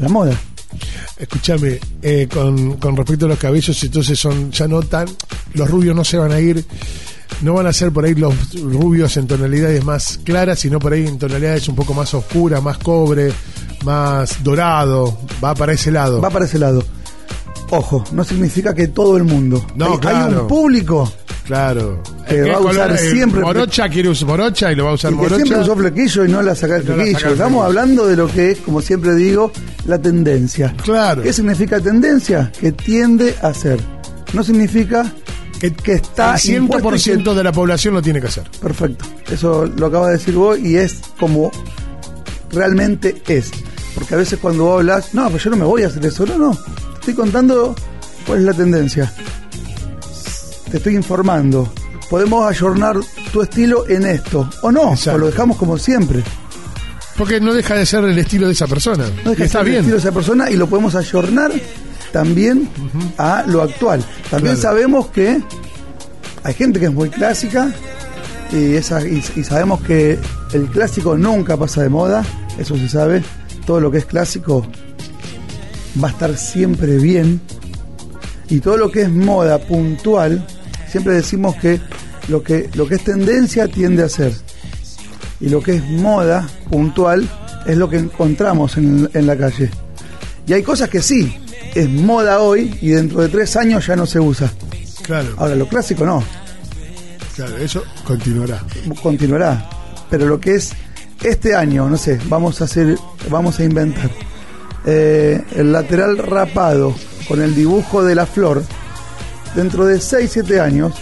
la 0.00 0.08
moda. 0.08 0.38
Escúchame, 1.18 1.80
eh, 2.00 2.28
con, 2.32 2.76
con 2.76 2.96
respecto 2.96 3.26
a 3.26 3.28
los 3.28 3.38
cabellos, 3.38 3.82
entonces 3.82 4.18
son 4.18 4.52
ya 4.52 4.68
no 4.68 4.82
tan. 4.82 5.08
Los 5.54 5.68
rubios 5.68 5.96
no 5.96 6.04
se 6.04 6.16
van 6.16 6.30
a 6.30 6.40
ir, 6.40 6.64
no 7.42 7.54
van 7.54 7.66
a 7.66 7.72
ser 7.72 7.90
por 7.92 8.04
ahí 8.04 8.14
los 8.14 8.34
rubios 8.62 9.16
en 9.16 9.26
tonalidades 9.26 9.84
más 9.84 10.20
claras, 10.22 10.60
sino 10.60 10.78
por 10.78 10.92
ahí 10.92 11.06
en 11.06 11.18
tonalidades 11.18 11.68
un 11.68 11.74
poco 11.74 11.94
más 11.94 12.14
oscuras, 12.14 12.62
más 12.62 12.78
cobre, 12.78 13.32
más 13.84 14.42
dorado. 14.44 15.18
Va 15.42 15.54
para 15.54 15.72
ese 15.72 15.90
lado. 15.90 16.20
Va 16.20 16.30
para 16.30 16.44
ese 16.44 16.58
lado. 16.58 16.84
Ojo, 17.70 18.04
no 18.12 18.24
significa 18.24 18.74
que 18.74 18.88
todo 18.88 19.16
el 19.16 19.24
mundo. 19.24 19.64
No, 19.74 19.98
hay, 20.02 20.34
un 20.34 20.46
público 20.46 21.12
Claro. 21.48 22.02
Que 22.28 22.42
¿Qué 22.42 22.50
va 22.50 22.56
a 22.56 22.60
usar 22.60 22.88
color? 22.88 22.98
Siempre- 22.98 23.40
Morocha 23.40 23.88
quiere 23.88 24.08
usar 24.10 24.28
morocha 24.28 24.70
y 24.72 24.74
lo 24.76 24.84
va 24.84 24.90
a 24.90 24.94
usar 24.94 25.12
y 25.12 25.14
que 25.16 25.22
morocha. 25.22 25.36
siempre 25.36 25.60
usó 25.62 25.76
flequillo 25.76 26.24
y 26.24 26.28
no 26.28 26.42
la 26.42 26.54
saca 26.54 26.76
el 26.76 26.84
No 26.86 26.94
flequillo. 26.94 27.18
saca 27.18 27.26
el 27.28 27.32
Estamos 27.34 27.50
flequillo. 27.64 27.64
hablando 27.80 28.06
de 28.06 28.16
lo 28.16 28.28
que 28.28 28.50
es, 28.52 28.58
como 28.58 28.82
siempre 28.82 29.14
digo, 29.14 29.50
la 29.86 29.98
tendencia. 29.98 30.74
Claro. 30.84 31.22
¿Qué 31.22 31.32
significa 31.32 31.80
tendencia? 31.80 32.52
Que 32.60 32.72
tiende 32.72 33.34
a 33.42 33.54
ser. 33.54 33.80
No 34.34 34.42
significa 34.44 35.10
que, 35.58 35.72
que 35.72 35.92
está 35.94 36.34
el 36.34 36.40
100% 36.40 36.56
impuesto 36.58 37.32
y 37.32 37.36
de 37.36 37.44
la 37.44 37.52
población 37.52 37.94
lo 37.94 38.02
tiene 38.02 38.20
que 38.20 38.26
hacer. 38.26 38.44
Perfecto. 38.60 39.06
Eso 39.30 39.64
lo 39.64 39.86
acaba 39.86 40.08
de 40.08 40.12
decir 40.18 40.34
vos 40.34 40.58
y 40.58 40.76
es 40.76 41.00
como 41.18 41.50
realmente 42.52 43.22
es. 43.28 43.50
Porque 43.94 44.14
a 44.14 44.18
veces 44.18 44.38
cuando 44.38 44.64
vos 44.64 44.80
hablas, 44.80 45.14
no, 45.14 45.26
pero 45.26 45.38
yo 45.38 45.50
no 45.50 45.56
me 45.56 45.64
voy 45.64 45.82
a 45.82 45.86
hacer 45.86 46.04
eso. 46.04 46.26
No, 46.26 46.36
no. 46.38 46.50
Te 46.54 46.94
estoy 47.00 47.14
contando 47.14 47.74
cuál 48.26 48.40
es 48.40 48.44
la 48.44 48.52
tendencia. 48.54 49.10
Te 50.70 50.76
estoy 50.76 50.94
informando. 50.94 51.72
Podemos 52.10 52.48
ayornar 52.48 52.96
tu 53.32 53.42
estilo 53.42 53.86
en 53.88 54.06
esto. 54.06 54.48
O 54.62 54.72
no, 54.72 54.92
Exacto. 54.92 55.16
o 55.16 55.18
lo 55.18 55.26
dejamos 55.26 55.56
como 55.56 55.76
siempre. 55.78 56.22
Porque 57.16 57.40
no 57.40 57.52
deja 57.52 57.74
de 57.74 57.84
ser 57.84 58.04
el 58.04 58.18
estilo 58.18 58.46
de 58.46 58.52
esa 58.52 58.66
persona. 58.66 59.04
No 59.24 59.30
deja 59.30 59.40
de 59.40 59.46
está 59.46 59.58
ser 59.58 59.60
el 59.60 59.64
bien. 59.66 59.76
estilo 59.80 59.96
de 59.96 60.00
esa 60.00 60.12
persona 60.12 60.50
y 60.50 60.56
lo 60.56 60.66
podemos 60.68 60.94
ayornar 60.94 61.52
también 62.12 62.68
a 63.18 63.44
lo 63.46 63.62
actual. 63.62 64.02
También 64.30 64.54
Claro. 64.56 64.70
sabemos 64.76 65.06
que 65.08 65.40
hay 66.44 66.54
gente 66.54 66.78
que 66.80 66.86
es 66.86 66.92
muy 66.92 67.10
clásica 67.10 67.70
y, 68.52 68.74
esa, 68.76 69.06
y, 69.06 69.22
y 69.36 69.44
sabemos 69.44 69.80
que 69.82 70.18
el 70.54 70.66
clásico 70.68 71.16
nunca 71.18 71.56
pasa 71.56 71.82
de 71.82 71.88
moda, 71.90 72.24
eso 72.58 72.76
se 72.76 72.88
sabe. 72.88 73.22
Todo 73.66 73.80
lo 73.80 73.90
que 73.90 73.98
es 73.98 74.06
clásico 74.06 74.66
va 76.02 76.08
a 76.08 76.10
estar 76.12 76.34
siempre 76.38 76.96
bien. 76.96 77.40
Y 78.48 78.60
todo 78.60 78.78
lo 78.78 78.90
que 78.90 79.02
es 79.02 79.10
moda 79.10 79.58
puntual, 79.58 80.46
siempre 80.90 81.12
decimos 81.14 81.54
que 81.56 81.78
lo 82.28 82.42
que, 82.42 82.68
lo 82.74 82.86
que 82.86 82.96
es 82.96 83.04
tendencia 83.04 83.68
tiende 83.68 84.02
a 84.02 84.08
ser 84.08 84.32
y 85.40 85.48
lo 85.48 85.62
que 85.62 85.76
es 85.76 85.84
moda 85.84 86.48
puntual 86.70 87.28
es 87.66 87.76
lo 87.76 87.88
que 87.88 87.98
encontramos 87.98 88.76
en, 88.76 89.08
en 89.14 89.26
la 89.26 89.36
calle. 89.36 89.70
Y 90.46 90.52
hay 90.52 90.62
cosas 90.62 90.88
que 90.88 91.00
sí, 91.02 91.36
es 91.74 91.88
moda 91.88 92.40
hoy 92.40 92.76
y 92.80 92.88
dentro 92.90 93.20
de 93.20 93.28
tres 93.28 93.56
años 93.56 93.86
ya 93.86 93.96
no 93.96 94.06
se 94.06 94.18
usa. 94.20 94.50
Claro, 95.02 95.34
Ahora, 95.38 95.54
lo 95.54 95.66
clásico 95.68 96.04
no, 96.04 96.22
claro, 97.34 97.56
eso 97.58 97.82
continuará. 98.04 98.62
continuará. 99.02 99.68
Pero 100.10 100.26
lo 100.26 100.40
que 100.40 100.54
es 100.56 100.72
este 101.22 101.54
año, 101.54 101.88
no 101.88 101.96
sé, 101.96 102.18
vamos 102.26 102.60
a 102.60 102.64
hacer, 102.64 102.96
vamos 103.30 103.58
a 103.60 103.64
inventar 103.64 104.10
eh, 104.86 105.42
el 105.54 105.72
lateral 105.72 106.18
rapado 106.18 106.94
con 107.26 107.42
el 107.42 107.54
dibujo 107.54 108.02
de 108.02 108.14
la 108.14 108.26
flor, 108.26 108.62
dentro 109.54 109.84
de 109.86 110.00
6, 110.00 110.30
7 110.32 110.60
años, 110.60 110.94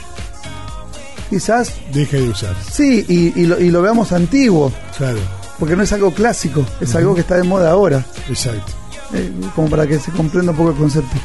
quizás 1.31 1.73
Deje 1.93 2.21
de 2.21 2.29
usar. 2.29 2.55
sí, 2.71 3.05
y, 3.09 3.41
y 3.41 3.47
lo, 3.47 3.61
y 3.61 3.71
lo 3.71 3.83
veamos 3.83 4.13
antiguo, 4.13 4.73
Claro, 4.97 5.19
porque 5.59 5.77
no 5.77 5.83
es 5.83 5.93
algo 5.93 6.13
clásico, 6.13 6.65
es 6.81 6.95
algo 6.95 7.15
que 7.15 7.21
está 7.23 7.37
de 7.37 7.43
moda 7.45 7.71
ahora, 7.71 8.05
exacto. 8.29 8.73
eh, 9.15 9.31
como 9.55 9.69
para 9.71 9.87
que 9.87 9.99
se 9.99 10.11
comprenda 10.13 10.53
un 10.53 10.57
poco 10.59 10.71
el 10.71 10.77
concepto. 10.77 11.17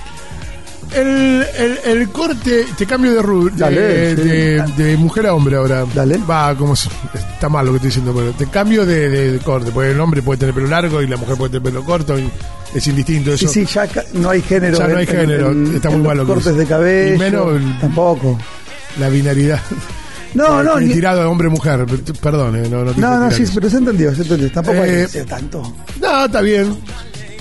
El, 0.95 1.45
el, 1.57 1.79
el 1.85 2.09
corte, 2.09 2.65
te 2.77 2.85
cambio 2.85 3.13
de, 3.13 3.21
ru- 3.21 3.49
de, 3.53 4.15
sí. 4.15 4.21
de- 4.23 4.83
de 4.83 4.97
mujer 4.97 5.25
a 5.27 5.33
hombre 5.33 5.55
ahora. 5.55 5.85
Dale. 5.95 6.17
Va, 6.29 6.53
como 6.55 6.73
está 6.73 7.47
mal 7.47 7.65
lo 7.65 7.71
que 7.71 7.77
estoy 7.77 7.89
diciendo, 7.91 8.13
pero 8.13 8.31
te 8.33 8.47
cambio 8.47 8.85
de, 8.85 9.39
corte, 9.41 9.71
porque 9.71 9.91
el 9.91 9.99
hombre 10.01 10.21
puede 10.21 10.39
tener 10.39 10.53
pelo 10.53 10.67
largo 10.67 11.01
y 11.01 11.07
la 11.07 11.15
mujer 11.15 11.37
puede 11.37 11.51
tener 11.51 11.63
pelo 11.63 11.85
corto, 11.85 12.19
y 12.19 12.29
es 12.73 12.85
indistinto 12.87 13.31
eso. 13.31 13.47
sí, 13.47 13.65
ya 13.65 13.87
no 14.15 14.31
hay 14.31 14.41
género. 14.41 14.77
Ya 14.79 14.87
no 14.89 14.97
hay 14.97 15.05
en- 15.05 15.09
género, 15.09 15.51
en- 15.51 15.75
está 15.75 15.87
en 15.89 15.97
muy 15.99 16.07
mal 16.07 16.17
lo 16.17 16.23
que 16.25 16.33
cortes 16.33 16.47
es. 16.47 16.57
de 16.57 16.65
cabello. 16.65 17.15
Y 17.15 17.17
menos 17.17 17.55
el- 17.55 17.79
Tampoco. 17.79 18.37
La 18.99 19.09
binaridad. 19.09 19.59
No, 20.33 20.63
no, 20.63 20.77
tirado 20.77 21.19
de 21.21 21.25
hombre-mujer, 21.25 21.85
perdón, 22.21 22.55
eh, 22.57 22.67
no, 22.69 22.83
no, 22.85 22.93
no, 22.93 23.19
no, 23.19 23.31
sí, 23.31 23.43
pero 23.53 23.69
se 23.69 23.77
entendió, 23.77 24.13
se 24.15 24.21
entendió. 24.23 24.51
Tampoco 24.51 24.81
hay 24.81 24.89
Eh, 24.89 25.01
que 25.03 25.07
ser 25.07 25.25
tanto. 25.25 25.75
No, 25.99 26.25
está 26.25 26.41
bien. 26.41 26.75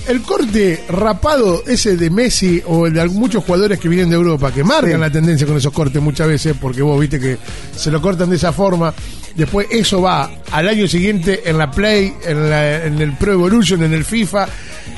El 0.07 0.23
corte 0.23 0.83
rapado, 0.89 1.61
ese 1.67 1.95
de 1.95 2.09
Messi 2.09 2.61
o 2.65 2.87
el 2.87 2.93
de 2.93 3.07
muchos 3.09 3.43
jugadores 3.43 3.79
que 3.79 3.87
vienen 3.87 4.09
de 4.09 4.15
Europa, 4.15 4.51
que 4.51 4.63
marcan 4.63 4.93
Sí. 4.93 4.97
la 4.97 5.11
tendencia 5.11 5.45
con 5.45 5.55
esos 5.57 5.71
cortes 5.71 6.01
muchas 6.01 6.27
veces, 6.27 6.55
porque 6.59 6.81
vos 6.81 6.99
viste 6.99 7.19
que 7.19 7.37
se 7.75 7.91
lo 7.91 8.01
cortan 8.01 8.29
de 8.31 8.35
esa 8.35 8.51
forma. 8.51 8.93
Después 9.35 9.67
eso 9.69 10.01
va 10.01 10.29
al 10.51 10.67
año 10.67 10.87
siguiente 10.87 11.43
en 11.45 11.57
la 11.59 11.69
Play, 11.69 12.13
en, 12.25 12.49
la- 12.49 12.83
en 12.83 12.99
el 12.99 13.13
Pro 13.15 13.33
Evolution, 13.33 13.83
en 13.83 13.93
el 13.93 14.03
FIFA, 14.03 14.47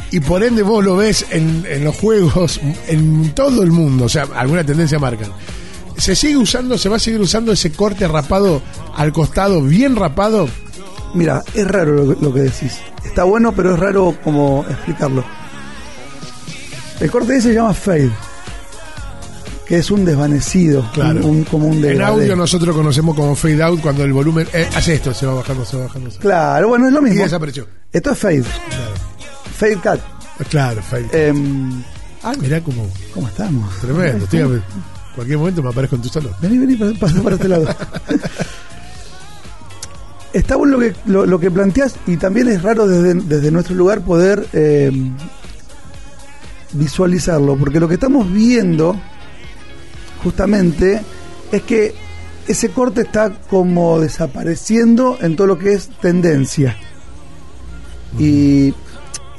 y 0.09 0.21
por 0.21 0.41
ende 0.41 0.63
vos 0.63 0.83
lo 0.83 0.95
ves 0.95 1.25
en, 1.31 1.65
en 1.69 1.83
los 1.83 1.95
juegos, 1.97 2.61
en 2.87 3.33
todo 3.35 3.61
el 3.61 3.71
mundo. 3.71 4.05
O 4.05 4.09
sea, 4.09 4.25
alguna 4.35 4.63
tendencia 4.63 4.99
marcan. 4.99 5.29
¿Se 5.97 6.15
sigue 6.15 6.37
usando, 6.37 6.77
se 6.77 6.89
va 6.89 6.95
a 6.97 6.99
seguir 6.99 7.21
usando 7.21 7.51
ese 7.51 7.71
corte 7.71 8.07
rapado 8.07 8.61
al 8.95 9.13
costado, 9.13 9.61
bien 9.61 9.95
rapado? 9.95 10.47
Mira, 11.13 11.43
es 11.53 11.67
raro 11.67 11.93
lo, 11.93 12.15
que- 12.15 12.25
lo 12.25 12.33
que 12.33 12.41
decís. 12.41 12.77
Está 13.05 13.23
bueno, 13.25 13.53
pero 13.53 13.73
es 13.73 13.79
raro 13.79 14.15
como 14.23 14.65
explicarlo. 14.69 15.23
El 16.99 17.11
corte 17.11 17.35
ese 17.37 17.49
se 17.49 17.53
llama 17.55 17.73
fade, 17.73 18.11
que 19.67 19.77
es 19.77 19.91
un 19.91 20.05
desvanecido, 20.05 20.89
Claro. 20.93 21.19
un, 21.19 21.37
un- 21.37 21.43
como 21.43 21.67
un 21.67 21.75
En 21.75 21.81
degradé. 21.81 22.11
audio 22.21 22.35
nosotros 22.35 22.75
conocemos 22.75 23.15
como 23.15 23.35
fade 23.35 23.61
out 23.63 23.81
cuando 23.81 24.03
el 24.03 24.13
volumen 24.13 24.47
eh, 24.53 24.67
hace 24.75 24.95
esto, 24.95 25.13
se 25.13 25.25
va 25.25 25.35
bajando, 25.35 25.65
se 25.65 25.77
va 25.77 25.83
bajando. 25.85 26.09
se 26.09 26.17
va- 26.17 26.21
Claro, 26.21 26.69
bueno, 26.69 26.87
es 26.87 26.93
lo 26.93 26.99
Y 27.01 27.03
mismo. 27.09 27.23
desapareció. 27.23 27.67
Esto 27.91 28.11
es 28.11 28.17
fade, 28.17 28.43
Claro, 28.69 28.93
fade 29.57 29.75
cut. 29.75 30.47
claro 30.49 30.81
fade. 30.81 31.27
Em, 31.27 31.83
ah, 32.23 32.33
mirá 32.39 32.61
como 32.61 32.87
¿Cómo 33.13 33.27
estamos? 33.27 33.73
tremendo. 33.79 34.25
en 34.31 34.63
cualquier 35.15 35.37
momento 35.37 35.61
me 35.63 35.69
aparezco 35.69 35.95
en 35.95 36.01
tu 36.01 36.09
salón. 36.09 36.33
Vení, 36.41 36.57
vení, 36.57 36.75
pa- 36.75 36.91
pasa 36.99 37.21
para 37.21 37.35
este 37.35 37.47
lado. 37.47 37.67
Está 40.33 40.55
bueno 40.55 40.77
lo 40.77 40.79
que, 40.79 40.95
lo, 41.05 41.25
lo 41.27 41.39
que 41.39 41.51
planteas 41.51 41.95
y 42.07 42.17
también 42.17 42.47
es 42.47 42.63
raro 42.63 42.87
desde, 42.87 43.13
desde 43.21 43.51
nuestro 43.51 43.75
lugar 43.75 44.01
poder 44.01 44.47
eh, 44.53 44.91
visualizarlo, 46.71 47.55
porque 47.55 47.79
lo 47.79 47.87
que 47.87 47.93
estamos 47.95 48.31
viendo 48.33 48.99
justamente 50.23 51.01
es 51.51 51.61
que 51.61 51.93
ese 52.47 52.69
corte 52.69 53.01
está 53.01 53.31
como 53.47 53.99
desapareciendo 53.99 55.19
en 55.21 55.35
todo 55.35 55.45
lo 55.47 55.59
que 55.59 55.73
es 55.73 55.89
tendencia. 56.01 56.77
Y, 58.17 58.73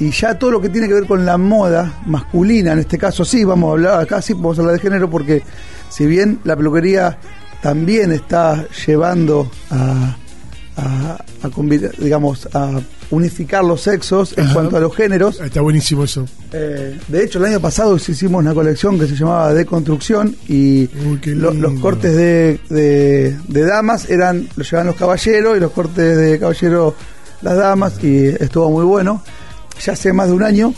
y 0.00 0.10
ya 0.10 0.38
todo 0.38 0.50
lo 0.52 0.60
que 0.60 0.68
tiene 0.68 0.88
que 0.88 0.94
ver 0.94 1.06
con 1.06 1.24
la 1.24 1.38
moda 1.38 2.00
masculina, 2.06 2.72
en 2.72 2.80
este 2.80 2.98
caso 2.98 3.24
sí, 3.24 3.44
vamos 3.44 3.68
a 3.68 3.72
hablar 3.72 4.00
acá, 4.00 4.20
sí 4.22 4.32
vamos 4.34 4.58
a 4.58 4.62
hablar 4.62 4.76
de 4.76 4.82
género, 4.82 5.08
porque 5.10 5.42
si 5.88 6.06
bien 6.06 6.40
la 6.44 6.56
peluquería 6.56 7.18
también 7.62 8.12
está 8.12 8.66
llevando 8.86 9.50
a, 9.70 10.16
a, 10.76 11.16
a 11.42 11.50
digamos, 11.98 12.48
a 12.52 12.80
unificar 13.10 13.62
los 13.64 13.82
sexos 13.82 14.36
en 14.36 14.44
Ajá. 14.44 14.54
cuanto 14.54 14.76
a 14.76 14.80
los 14.80 14.94
géneros, 14.96 15.40
Está 15.40 15.60
buenísimo 15.60 16.04
eso. 16.04 16.26
eh, 16.52 16.98
de 17.06 17.24
hecho, 17.24 17.38
el 17.38 17.44
año 17.44 17.60
pasado 17.60 17.96
hicimos 17.96 18.40
una 18.40 18.52
colección 18.54 18.98
que 18.98 19.06
se 19.06 19.14
llamaba 19.14 19.54
Deconstrucción 19.54 20.34
y 20.48 20.88
Uy, 21.06 21.20
lo- 21.34 21.52
los 21.54 21.78
cortes 21.80 22.14
de, 22.16 22.58
de- 22.68 23.36
de 23.46 23.62
damas 23.64 24.10
eran 24.10 24.48
los 24.56 24.68
llevaban 24.68 24.88
los 24.88 24.96
caballeros 24.96 25.56
y 25.56 25.60
los 25.60 25.70
cortes 25.70 26.16
de 26.16 26.38
caballeros 26.40 26.94
las 27.42 27.56
damas 27.56 28.02
y 28.02 28.26
estuvo 28.26 28.70
muy 28.70 28.84
bueno. 28.84 29.22
Ya 29.81 29.93
hace 29.93 30.12
más 30.12 30.28
de 30.28 30.35
un 30.35 30.43
año. 30.43 30.75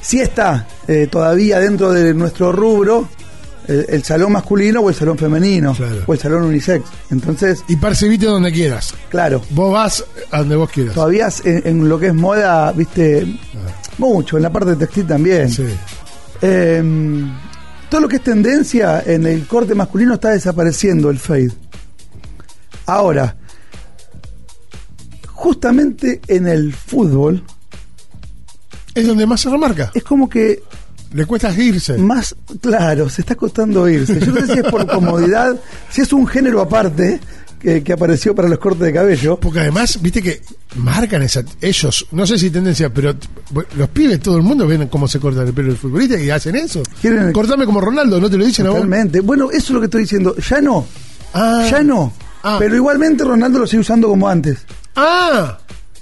Sí 0.00 0.20
está 0.20 0.66
eh, 0.86 1.06
todavía 1.10 1.58
dentro 1.60 1.92
de 1.92 2.14
nuestro 2.14 2.52
rubro 2.52 3.08
el, 3.66 3.84
el 3.88 4.02
salón 4.04 4.32
masculino 4.32 4.80
o 4.80 4.88
el 4.88 4.94
salón 4.94 5.18
femenino 5.18 5.74
Claro. 5.74 6.02
o 6.06 6.12
el 6.14 6.18
salón 6.18 6.44
unisex. 6.44 6.84
Entonces, 7.10 7.62
Y 7.68 7.76
percibite 7.76 8.24
donde 8.26 8.50
quieras. 8.52 8.94
claro, 9.10 9.42
Vos 9.50 9.72
vas 9.72 10.04
a 10.30 10.38
donde 10.38 10.56
vos 10.56 10.70
quieras. 10.70 10.94
todavía 10.94 11.28
en, 11.44 11.62
en 11.66 11.88
lo 11.88 11.98
que 11.98 12.06
es 12.06 12.14
moda, 12.14 12.72
viste, 12.72 13.26
mucho, 13.98 14.36
en 14.38 14.44
la 14.44 14.50
parte 14.52 14.70
de 14.70 14.76
textil 14.76 15.06
también. 15.06 15.50
Sí. 15.50 15.66
Eh, 16.40 16.82
todo 17.90 18.00
lo 18.02 18.08
que 18.08 18.16
es 18.16 18.22
tendencia 18.22 19.02
en 19.04 19.26
el 19.26 19.46
corte 19.46 19.74
masculino 19.74 20.14
está 20.14 20.30
desapareciendo 20.30 21.10
el 21.10 21.18
fade. 21.18 21.52
Ahora, 22.86 23.36
justamente 25.32 26.20
en 26.28 26.46
el 26.48 26.72
fútbol 26.74 27.42
Es 29.00 29.06
donde 29.06 29.26
más 29.26 29.40
se 29.40 29.50
remarca. 29.50 29.90
es 29.94 30.02
como 30.04 30.28
que 30.28 30.62
Le 31.12 31.24
cuesta 31.26 31.50
irse. 31.52 31.96
más 31.98 32.34
claro, 32.60 33.08
se 33.08 33.22
está 33.22 33.34
costando 33.34 33.88
irse. 33.88 34.18
Yo 34.20 34.32
no 34.32 34.40
sé 34.46 34.52
si 34.54 34.58
es 34.60 34.64
por 34.70 34.86
comodidad, 34.86 35.56
si 35.90 36.02
es 36.02 36.12
un 36.12 36.26
género 36.26 36.60
aparte 36.60 37.20
que, 37.58 37.82
que 37.82 37.92
apareció 37.92 38.34
para 38.34 38.48
los 38.48 38.58
cortes 38.58 38.82
de 38.82 38.92
cabello. 38.92 39.36
Porque 39.40 39.60
además, 39.60 39.98
viste 40.00 40.22
que 40.22 40.42
marcan 40.76 41.22
esa, 41.22 41.42
ellos, 41.60 42.06
no 42.12 42.26
sé 42.26 42.38
si 42.38 42.50
tendencia, 42.50 42.92
pero 42.92 43.14
los 43.76 43.88
pibes, 43.88 44.20
todo 44.20 44.36
el 44.36 44.42
mundo 44.42 44.66
ven 44.66 44.86
cómo 44.88 45.08
se 45.08 45.18
cortan 45.18 45.46
el 45.48 45.52
pelo 45.54 45.68
del 45.68 45.76
futbolista 45.76 46.20
y 46.20 46.30
hacen 46.30 46.54
eso. 46.56 46.82
Quieren- 47.02 47.32
Cortame 47.32 47.64
como 47.66 47.80
Ronaldo, 47.80 48.20
¿no 48.20 48.28
te 48.30 48.36
lo 48.36 48.44
dicen 48.44 48.66
a 48.66 48.70
vos? 48.70 48.76
Totalmente. 48.78 49.20
Bueno, 49.20 49.50
eso 49.50 49.58
es 49.58 49.70
lo 49.70 49.80
que 49.80 49.86
estoy 49.86 50.02
diciendo. 50.02 50.36
Ya 50.36 50.60
no, 50.60 50.86
Ah. 51.32 51.66
ya 51.70 51.82
no. 51.82 52.12
Ah. 52.44 52.56
Pero 52.60 52.76
igualmente 52.76 53.24
Ronaldo 53.24 53.58
lo 53.58 53.66
sigue 53.66 53.80
usando 53.80 54.06
como 54.08 54.28
antes. 54.28 54.58
Ah, 54.94 55.58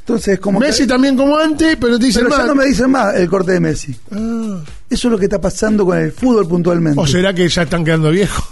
Entonces, 0.07 0.39
como 0.39 0.61
que- 0.61 0.67
Messi 0.69 0.87
también 0.87 1.17
como 1.17 1.37
antes, 1.37 1.77
pero 1.81 1.99
te 1.99 2.07
dicen 2.07 2.23
Pero 2.23 2.37
ya 2.37 2.39
más. 2.39 2.47
no 2.47 2.55
me 2.55 2.67
dicen 2.67 2.91
más 2.93 3.13
el 3.17 3.29
corte 3.29 3.51
de 3.53 3.59
Messi. 3.61 3.97
Ah. 4.13 4.61
Eso 4.89 5.09
es 5.09 5.13
lo 5.13 5.19
que 5.19 5.25
está 5.25 5.41
pasando 5.41 5.85
con 5.85 5.99
el 5.99 6.13
fútbol 6.13 6.47
puntualmente. 6.47 7.01
¿O 7.01 7.07
será 7.09 7.35
que 7.35 7.49
ya 7.49 7.63
están 7.63 7.85
quedando 7.85 8.11
viejos? 8.13 8.45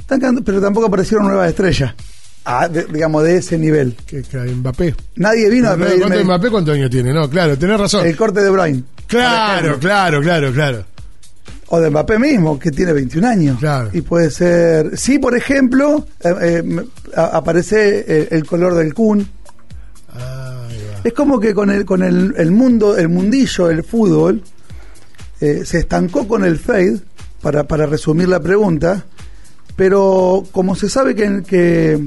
Están 0.00 0.18
quedando- 0.18 0.42
pero 0.42 0.62
tampoco 0.62 0.86
aparecieron 0.86 1.26
nuevas 1.26 1.50
estrellas. 1.50 1.94
Ah, 2.46 2.66
de- 2.68 2.84
digamos, 2.86 3.22
de 3.24 3.36
ese 3.36 3.58
nivel. 3.58 3.94
Que, 4.06 4.22
que 4.22 4.38
Mbappé. 4.38 4.94
Nadie 5.16 5.50
vino 5.50 5.68
a 5.68 5.76
¿Cuánto 5.76 5.94
pedirme 5.94 6.24
Mbappé 6.24 6.50
cuántos 6.50 6.74
años 6.74 6.88
tiene? 6.88 7.12
No, 7.12 7.28
claro, 7.28 7.58
tenés 7.58 7.78
razón. 7.78 8.06
el 8.06 8.16
corte 8.16 8.40
de 8.42 8.48
Bruyne. 8.48 8.82
Claro, 9.06 9.78
claro, 9.78 10.22
claro, 10.22 10.50
claro. 10.54 10.84
O 11.68 11.78
de 11.80 11.90
Mbappé 11.90 12.18
mismo, 12.18 12.58
que 12.58 12.70
tiene 12.70 12.94
21 12.94 13.26
años. 13.28 13.58
Claro. 13.58 13.90
Y 13.92 14.00
puede 14.00 14.30
ser... 14.30 14.96
Sí, 14.96 15.18
por 15.18 15.36
ejemplo, 15.36 16.06
eh, 16.24 16.62
eh, 16.64 16.84
aparece 17.14 18.06
eh, 18.08 18.28
el 18.30 18.46
color 18.46 18.74
del 18.74 18.94
Kun. 18.94 19.28
Es 21.08 21.14
como 21.14 21.40
que 21.40 21.54
con 21.54 21.70
el, 21.70 21.86
con 21.86 22.02
el, 22.02 22.34
el 22.36 22.50
mundo, 22.50 22.94
el 22.94 23.08
mundillo, 23.08 23.70
el 23.70 23.82
fútbol, 23.82 24.42
eh, 25.40 25.62
se 25.64 25.78
estancó 25.78 26.28
con 26.28 26.44
el 26.44 26.58
fade, 26.58 27.00
para, 27.40 27.66
para 27.66 27.86
resumir 27.86 28.28
la 28.28 28.40
pregunta, 28.40 29.06
pero 29.74 30.44
como 30.52 30.76
se 30.76 30.90
sabe 30.90 31.14
que, 31.14 31.42
que, 31.48 32.06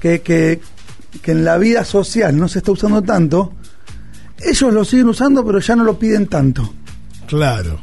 que, 0.00 0.22
que, 0.22 0.60
que 1.22 1.30
en 1.30 1.44
la 1.44 1.56
vida 1.56 1.84
social 1.84 2.36
no 2.36 2.48
se 2.48 2.58
está 2.58 2.72
usando 2.72 3.00
tanto, 3.00 3.52
ellos 4.40 4.74
lo 4.74 4.84
siguen 4.84 5.10
usando, 5.10 5.46
pero 5.46 5.60
ya 5.60 5.76
no 5.76 5.84
lo 5.84 6.00
piden 6.00 6.26
tanto. 6.26 6.74
Claro. 7.28 7.78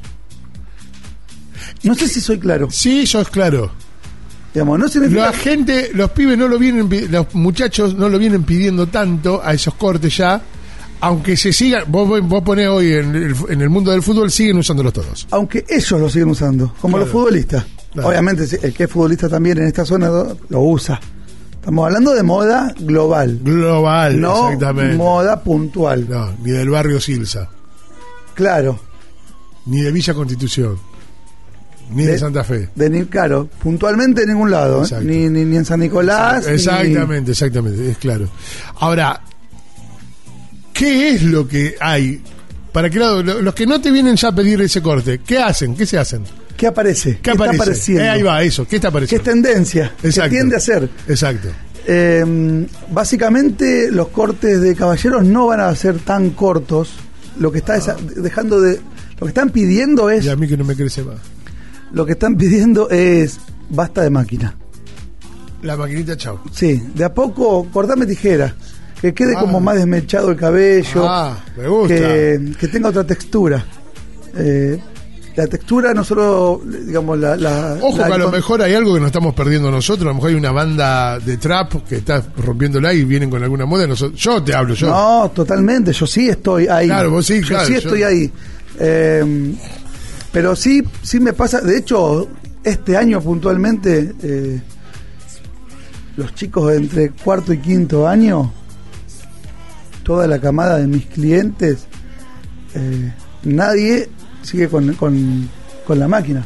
No 1.84 1.96
sé 1.96 2.10
si 2.10 2.20
soy 2.20 2.38
claro. 2.38 2.70
Sí, 2.70 3.04
eso 3.04 3.22
es 3.22 3.30
claro. 3.30 3.72
Digamos, 4.56 4.80
no 4.80 4.88
significa... 4.88 5.22
La 5.28 5.34
gente, 5.34 5.92
los 5.94 6.10
pibes 6.12 6.38
no 6.38 6.48
lo 6.48 6.58
vienen, 6.58 6.90
los 7.12 7.36
muchachos 7.36 7.94
no 7.94 8.08
lo 8.10 8.18
vienen 8.18 8.44
pidiendo 8.44 8.88
tanto 8.88 9.42
a 9.44 9.54
esos 9.54 9.74
cortes 9.76 10.16
ya, 10.18 10.42
aunque 11.02 11.36
se 11.38 11.52
sigan, 11.54 11.84
vos, 11.90 12.22
vos 12.24 12.42
ponés 12.42 12.68
hoy 12.70 12.94
en 12.94 13.14
el, 13.16 13.36
en 13.50 13.62
el 13.62 13.70
mundo 13.70 13.92
del 13.92 14.02
fútbol, 14.02 14.32
siguen 14.32 14.58
usándolos 14.58 14.94
todos. 14.94 15.28
aunque 15.32 15.66
ellos 15.70 16.00
lo 16.00 16.10
siguen 16.10 16.30
usando, 16.30 16.74
como 16.82 16.94
Claro. 16.98 17.06
los 17.06 17.12
futbolistas. 17.12 17.66
Claro. 17.94 18.10
Obviamente, 18.10 18.48
el 18.64 18.74
que 18.74 18.86
es 18.86 18.90
futbolista 18.90 19.28
también 19.30 19.58
en 19.58 19.68
esta 19.68 19.86
zona 19.86 20.08
lo 20.08 20.38
lo 20.50 20.62
usa. 20.62 21.00
Estamos 21.52 21.86
hablando 21.88 22.14
de 22.14 22.24
moda 22.24 22.74
global, 22.80 23.40
Global, 23.44 24.20
no 24.22 24.46
exactamente. 24.52 24.96
moda 24.96 25.42
puntual. 25.44 26.08
No, 26.10 26.32
ni 26.44 26.52
del 26.52 26.70
barrio 26.70 27.00
Silsa, 27.02 27.50
Claro, 28.34 28.80
ni 29.66 29.82
de 29.82 29.92
Villa 29.92 30.14
Constitución, 30.14 30.78
ni 31.92 32.04
de, 32.06 32.14
De- 32.14 32.20
Santa 32.20 32.44
Fe. 32.44 32.70
de 32.76 32.90
ni, 32.90 33.06
claro, 33.06 33.50
puntualmente 33.62 34.24
en 34.24 34.30
ningún 34.30 34.52
lado. 34.52 34.82
Exacto. 34.84 35.06
ni, 35.06 35.30
ni, 35.30 35.46
ni 35.46 35.58
en 35.58 35.66
San 35.66 35.80
Nicolás. 35.80 36.46
ni- 36.48 36.54
Exactamente, 36.54 37.32
exactamente, 37.32 37.92
es 37.92 37.98
claro. 37.98 38.28
Ahora, 38.80 39.22
¿qué 40.74 41.10
es 41.10 41.24
lo 41.24 41.48
que 41.48 41.76
hay 41.80 42.22
¿Para 42.72 42.90
qué 42.90 43.00
lado? 43.00 43.24
Lo- 43.24 43.42
Los 43.42 43.54
que 43.56 43.66
no 43.66 43.80
te 43.80 43.90
vienen 43.90 44.18
ya 44.18 44.28
a 44.28 44.36
pedir 44.36 44.60
ese 44.62 44.82
corte, 44.82 45.22
¿qué 45.26 45.38
hacen? 45.38 45.76
¿Qué 45.76 45.86
se 45.86 45.98
hacen? 45.98 46.24
¿Qué 46.58 46.68
aparece? 46.68 47.20
¿Qué, 47.22 47.32
aparece? 47.32 47.54
está 47.54 47.64
apareciendo? 47.64 48.04
Eh, 48.04 48.10
ahí 48.10 48.22
va, 48.22 48.44
eso. 48.44 48.68
¿Qué 48.68 48.76
está 48.76 48.88
¿Qué 48.88 48.90
apareciendo? 48.90 49.22
es 49.22 49.34
tendencia? 49.34 49.94
Exacto. 50.04 50.30
¿Qué 50.30 50.36
tiende 50.36 50.56
a 50.58 50.60
ser? 50.60 50.90
Exacto. 51.08 51.48
Eh, 51.88 52.66
básicamente 52.92 53.90
los 53.92 54.10
cortes 54.10 54.60
de 54.60 54.76
caballeros 54.76 55.24
no 55.24 55.48
van 55.48 55.62
a 55.62 55.74
ser 55.76 56.00
tan 56.00 56.32
cortos. 56.32 56.90
Lo 57.40 57.50
que 57.50 57.60
está 57.60 57.78
esa- 57.78 57.96
dejando 58.18 58.60
de. 58.60 58.76
Lo 59.20 59.26
que 59.26 59.28
están 59.30 59.52
pidiendo 59.52 60.10
es. 60.10 60.26
Y 60.26 60.30
a 60.30 60.36
mí 60.36 60.46
que 60.46 60.58
no 60.58 60.66
me 60.66 60.76
crece 60.76 61.02
más. 61.04 61.18
Lo 61.94 62.06
que 62.06 62.14
están 62.14 62.36
pidiendo 62.36 62.90
es. 62.90 63.40
Basta 63.70 64.02
de 64.02 64.10
máquina. 64.10 64.56
La 65.64 65.76
maquinita, 65.76 66.16
chao. 66.16 66.40
Sí, 66.52 66.82
de 66.94 67.04
a 67.04 67.14
poco 67.14 67.68
cortame 67.72 68.06
tijera. 68.06 68.54
Que 69.02 69.14
quede 69.14 69.34
Ah. 69.36 69.40
como 69.40 69.60
más 69.60 69.76
desmechado 69.76 70.30
el 70.32 70.38
cabello. 70.38 71.08
Ah, 71.08 71.38
me 71.58 71.68
gusta. 71.68 71.96
Que, 71.96 72.52
que 72.60 72.68
tenga 72.68 72.90
otra 72.90 73.04
textura. 73.04 73.64
Eh, 74.38 74.80
la 75.36 75.48
textura 75.48 75.94
no 75.94 76.04
solo, 76.04 76.62
digamos, 76.66 77.20
la... 77.20 77.36
la- 77.36 77.78
Ojo 77.82 77.98
la- 77.98 78.08
que 78.08 78.14
a 78.14 78.18
lo 78.18 78.32
mejor 78.32 78.62
hay 78.62 78.74
algo 78.74 78.94
que 78.94 79.00
nos 79.02 79.08
estamos 79.08 79.34
perdiendo 79.34 79.70
nosotros. 79.70 80.04
A 80.06 80.10
lo 80.10 80.14
mejor 80.16 80.30
hay 80.30 80.36
una 80.36 80.52
banda 80.52 81.20
de 81.20 81.38
trap 81.38 81.74
que 81.88 81.96
está 81.98 82.24
rompiéndola 82.38 82.94
y 82.94 83.04
vienen 83.04 83.30
con 83.30 83.44
alguna 83.44 83.66
moda. 83.66 83.86
Nosotros, 83.86 84.20
yo 84.20 84.42
te 84.44 84.54
hablo, 84.56 84.76
yo. 84.76 84.88
No, 84.88 85.32
totalmente, 85.36 85.92
yo 85.92 86.08
sí 86.08 86.30
estoy 86.30 86.68
ahí. 86.68 86.88
Claro, 86.88 87.12
vos 87.12 87.26
sí, 87.26 87.42
yo 87.42 87.48
claro, 87.48 87.66
sí 87.66 87.74
yo- 87.74 87.80
estoy 87.80 88.04
ahí. 88.04 88.32
Eh, 88.80 89.54
pero 90.36 90.54
sí, 90.54 90.84
sí 91.02 91.22
me 91.22 91.32
pasa, 91.32 91.62
de 91.62 91.78
hecho, 91.78 92.28
este 92.62 92.98
año 92.98 93.22
puntualmente, 93.22 94.14
eh, 94.22 94.62
los 96.18 96.36
chicos 96.36 96.72
de 96.72 96.78
entre 96.78 97.10
cuarto 97.12 97.54
y 97.54 97.60
quinto 97.60 98.06
año, 98.06 98.52
toda 100.04 100.28
la 100.28 100.40
camada 100.40 100.78
de 100.78 100.88
mis 100.88 101.06
clientes, 101.06 101.86
eh, 102.74 103.14
nadie 103.44 104.10
sigue 104.42 104.68
con, 104.68 104.94
con- 104.96 105.50
con 105.88 106.00
la 106.00 106.08
máquina. 106.10 106.46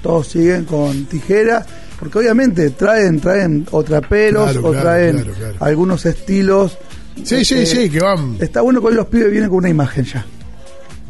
Todos 0.00 0.28
siguen 0.28 0.64
con 0.64 1.06
tijera, 1.06 1.66
porque 1.98 2.18
obviamente 2.18 2.70
traen, 2.70 3.18
traen 3.20 3.66
o 3.72 3.82
traperos 3.82 4.52
Claro, 4.52 4.68
o 4.68 4.70
claro, 4.70 4.82
traen 4.84 5.16
claro, 5.22 5.56
algunos 5.60 6.06
estilos. 6.06 6.78
Sí, 7.24 7.44
sí, 7.44 7.54
Eh, 7.58 7.66
sí, 7.66 7.90
que 7.90 8.00
van. 8.00 8.36
Está 8.40 8.60
bueno 8.60 8.80
que 8.80 8.86
hoy 8.88 8.94
los 8.94 9.06
pibes 9.06 9.30
vienen 9.30 9.48
con 9.48 9.58
una 9.58 9.68
imagen 9.70 10.04
ya. 10.04 10.24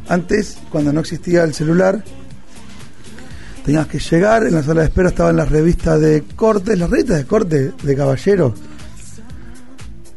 Antes, 0.08 0.58
cuando 0.70 0.92
no 0.92 1.00
existía 1.00 1.44
el 1.44 1.54
celular, 1.54 2.02
tenías 3.64 3.87
que 3.87 3.99
llegar, 3.99 4.46
en 4.46 4.54
la 4.54 4.62
sala 4.62 4.82
de 4.82 4.88
espera 4.88 5.08
estaban 5.08 5.37
las 5.37 5.49
revistas 5.50 6.00
de 6.00 6.23
cortes, 6.37 6.78
las 6.78 6.90
revistas 6.90 7.18
de 7.18 7.25
corte 7.26 7.73
de 7.82 7.96
caballeros. 7.96 8.52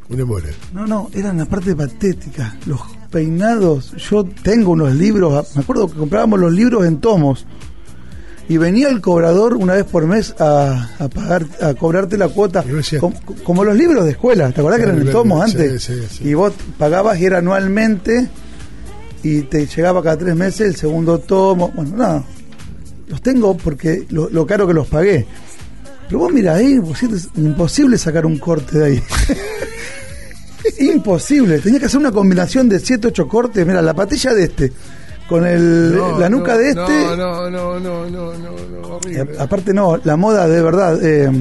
Un. 0.09 0.43
No, 0.73 0.87
no, 0.87 1.09
eran 1.13 1.37
la 1.37 1.45
parte 1.45 1.75
patética. 1.75 2.55
Los 2.65 2.79
peinados, 3.11 3.91
yo 4.09 4.23
tengo 4.23 4.71
unos 4.71 4.93
libros, 4.95 5.55
me 5.55 5.61
acuerdo 5.61 5.87
que 5.89 5.97
comprábamos 5.97 6.39
los 6.39 6.51
libros 6.53 6.85
en 6.85 6.99
tomos. 6.99 7.45
Y 8.49 8.55
venía 8.55 8.87
el 8.87 9.01
cobrador 9.01 9.55
una 9.55 9.73
vez 9.73 9.83
por 9.83 10.05
mes 10.07 10.33
a, 10.39 10.91
a 10.99 11.09
pagar, 11.09 11.45
a 11.61 11.73
cobrarte 11.73 12.17
la 12.17 12.29
cuota, 12.29 12.63
com- 13.01 13.13
como 13.43 13.65
los 13.65 13.75
libros 13.75 14.05
de 14.05 14.11
escuela, 14.11 14.49
¿te 14.53 14.61
acordás 14.61 14.79
que 14.79 14.85
eran 14.85 15.01
en 15.01 15.11
tomos 15.11 15.51
sí, 15.51 15.57
antes? 15.57 15.83
sí, 15.83 15.93
sí. 16.09 16.29
Y 16.29 16.33
vos 16.33 16.53
pagabas 16.77 17.19
y 17.19 17.25
era 17.25 17.39
anualmente 17.39 18.29
y 19.23 19.41
te 19.43 19.65
llegaba 19.65 20.01
cada 20.03 20.17
tres 20.17 20.35
meses 20.35 20.61
el 20.67 20.75
segundo 20.75 21.19
tomo. 21.19 21.71
Bueno, 21.75 21.95
nada, 21.97 22.23
los 23.07 23.21
tengo 23.21 23.55
porque 23.57 24.05
lo, 24.09 24.29
lo 24.29 24.45
caro 24.45 24.67
que 24.67 24.73
los 24.73 24.87
pagué. 24.87 25.25
Pero 26.07 26.19
vos 26.19 26.31
mira 26.31 26.55
ahí, 26.55 26.77
vos 26.79 27.01
es 27.03 27.27
imposible 27.35 27.97
sacar 27.97 28.25
un 28.25 28.37
corte 28.39 28.77
de 28.79 28.85
ahí. 28.85 29.03
imposible, 30.79 31.59
tenía 31.59 31.79
que 31.79 31.85
hacer 31.85 31.99
una 31.99 32.11
combinación 32.11 32.69
de 32.69 32.79
7, 32.79 33.07
8 33.07 33.27
cortes. 33.27 33.65
Mira, 33.65 33.81
la 33.81 33.93
patilla 33.93 34.33
de 34.33 34.43
este, 34.45 34.71
con 35.27 35.45
el, 35.45 35.95
No, 35.95 36.19
la 36.19 36.29
nuca 36.29 36.53
no, 36.53 36.57
de 36.59 36.69
este. 36.69 36.79
No, 36.81 37.15
no, 37.17 37.49
no, 37.49 37.79
no, 37.79 38.09
no, 38.09 38.31
no, 38.33 38.87
horrible. 38.95 39.37
a- 39.39 39.43
aparte 39.43 39.73
no, 39.73 39.99
la 40.03 40.15
moda 40.17 40.47
de 40.47 40.61
verdad. 40.61 40.99
eh, 41.03 41.31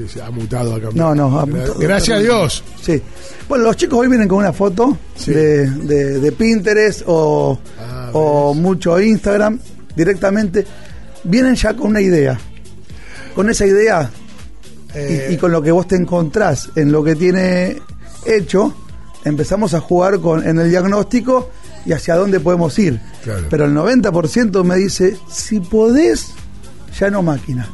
Sí, 0.00 0.08
sí, 0.14 0.20
ha 0.20 0.30
mutado, 0.30 0.74
ha 0.76 0.80
cambiado. 0.80 1.14
no, 1.14 1.28
no, 1.30 1.38
ha 1.40 1.46
mutado 1.46 1.74
Gracias 1.78 2.16
a 2.18 2.20
Dios. 2.20 2.64
Sí. 2.82 3.02
Bueno, 3.48 3.64
los 3.64 3.76
chicos 3.76 3.98
hoy 3.98 4.08
vienen 4.08 4.28
con 4.28 4.38
una 4.38 4.52
foto 4.52 4.96
Sí. 5.14 5.32
de, 5.32 5.68
de- 5.70 6.18
de 6.20 6.32
Pinterest 6.32 7.02
o, 7.06 7.58
Ah, 7.78 8.10
o 8.14 8.54
mucho 8.54 8.98
Instagram 9.00 9.58
directamente. 9.94 10.66
Vienen 11.24 11.54
ya 11.54 11.74
con 11.74 11.88
una 11.88 12.00
idea. 12.00 12.38
Con 13.34 13.50
esa 13.50 13.66
idea 13.66 14.10
y- 14.94 14.98
Eh, 14.98 15.28
y, 15.32 15.36
con 15.36 15.52
lo 15.52 15.60
que 15.62 15.70
vos 15.70 15.86
te 15.86 15.96
encontrás 15.96 16.70
en 16.76 16.90
lo 16.90 17.04
que 17.04 17.14
tiene 17.14 17.80
hecho, 18.26 18.74
empezamos 19.24 19.74
a 19.74 19.80
jugar 19.80 20.18
con, 20.20 20.46
en 20.48 20.58
el 20.58 20.70
diagnóstico 20.70 21.50
y 21.86 21.92
hacia 21.92 22.16
dónde 22.16 22.40
podemos 22.40 22.76
ir. 22.78 22.98
Claro. 23.22 23.46
Pero 23.50 23.66
el 23.66 23.72
90% 23.74 24.64
me 24.64 24.76
dice, 24.76 25.16
si 25.30 25.60
podés, 25.60 26.28
ya 26.98 27.10
no 27.10 27.22
máquina. 27.22 27.68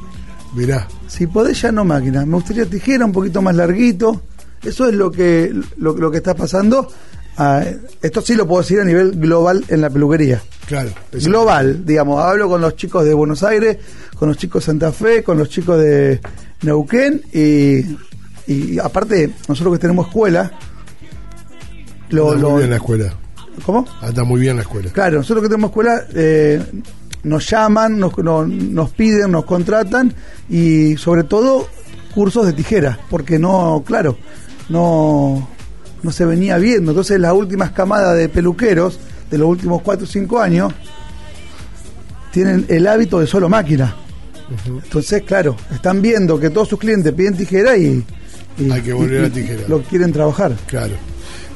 Mirá, 0.55 0.87
Si 1.09 1.27
podés, 1.27 1.61
ya 1.63 1.73
no 1.73 1.85
máquina. 1.85 2.25
Me 2.27 2.35
gustaría 2.35 2.67
tijera 2.67 3.05
un 3.05 3.13
poquito 3.13 3.41
más 3.43 3.55
larguito. 3.55 4.23
Eso 4.63 4.89
es 4.89 4.95
lo 4.95 5.11
que, 5.11 5.53
lo, 5.79 5.95
lo 5.97 6.11
que 6.11 6.17
está 6.19 6.35
pasando. 6.35 6.89
Ah, 7.39 7.63
esto 8.01 8.23
sí 8.23 8.35
lo 8.35 8.47
puedo 8.47 8.63
decir 8.63 8.81
a 8.81 8.85
nivel 8.85 9.13
global 9.13 9.63
en 9.69 9.81
la 9.83 9.91
peluquería. 9.91 10.43
claro. 10.67 10.91
Global, 11.13 11.85
digamos. 11.85 12.23
Hablo 12.25 12.49
con 12.49 12.61
los 12.63 12.77
chicos 12.77 13.05
de 13.05 13.13
Buenos 13.15 13.43
Aires, 13.43 13.77
con 14.19 14.29
los 14.29 14.39
chicos 14.39 14.63
de 14.63 14.67
Santa 14.67 14.91
Fe, 14.93 15.23
con 15.23 15.37
los 15.39 15.51
chicos 15.51 15.79
de 15.79 16.19
Neuquén 16.63 17.21
y, 17.35 17.85
y 18.51 18.79
aparte, 18.83 19.31
nosotros 19.49 19.75
que 19.75 19.81
tenemos 19.81 20.07
escuela, 20.07 20.51
lo, 22.11 22.31
Anda 22.33 22.41
lo- 22.43 22.51
muy 22.51 22.59
bien 22.61 22.71
la 22.71 22.77
escuela. 22.77 23.15
¿Cómo? 23.65 23.87
Anda 24.01 24.25
muy 24.25 24.41
bien 24.41 24.57
la 24.57 24.63
escuela. 24.63 24.91
Claro, 24.93 25.17
nosotros 25.19 25.43
que 25.43 25.49
tenemos 25.49 25.71
escuela 25.71 26.05
eh, 26.15 26.63
nos 27.27 27.49
llaman, 27.51 27.99
nos, 27.99 28.17
no- 28.19 28.47
nos 28.47 28.91
piden, 28.91 29.33
nos 29.33 29.45
contratan 29.45 30.15
y 30.49 30.97
sobre 30.97 31.25
todo 31.25 31.69
cursos 32.15 32.47
de 32.47 32.53
tijera, 32.55 32.99
porque 33.11 33.39
no, 33.39 33.83
claro, 33.87 34.17
no, 34.69 35.49
no 36.03 36.13
se 36.13 36.25
venía 36.25 36.57
viendo. 36.59 36.93
Entonces 36.93 37.21
las 37.21 37.33
últimas 37.33 37.73
camadas 37.73 38.17
de 38.17 38.29
peluqueros 38.29 38.99
de 39.31 39.39
los 39.39 39.49
últimos 39.49 39.83
4 39.83 40.05
o 40.05 40.09
5 40.09 40.41
años 40.41 40.73
tienen 42.33 42.67
el 42.69 42.87
hábito 42.87 43.21
de 43.21 43.27
solo 43.27 43.49
máquina. 43.49 43.95
Entonces, 44.67 45.23
claro, 45.23 45.57
están 45.75 46.01
viendo 46.01 46.39
que 46.39 46.51
todos 46.51 46.69
sus 46.69 46.79
clientes 46.79 47.13
piden 47.13 47.37
tijera 47.37 47.77
y, 47.77 48.05
y- 48.59 48.71
Hay 48.71 48.81
que 48.83 48.93
volver 48.93 49.23
y- 49.23 49.27
a 49.27 49.31
tijera. 49.31 49.63
Lo 49.69 49.83
quieren 49.83 50.13
trabajar. 50.13 50.55
Claro. 50.67 50.95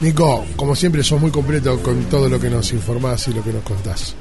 Nico, 0.00 0.44
como 0.56 0.74
siempre, 0.74 1.02
sos 1.04 1.20
muy 1.20 1.30
completo 1.30 1.78
con 1.82 2.04
todo 2.04 2.28
lo 2.28 2.40
que 2.40 2.48
nos 2.50 2.72
informás 2.72 3.28
y 3.28 3.34
lo 3.34 3.44
que 3.44 3.52
nos 3.52 3.62
contás. 3.62 4.14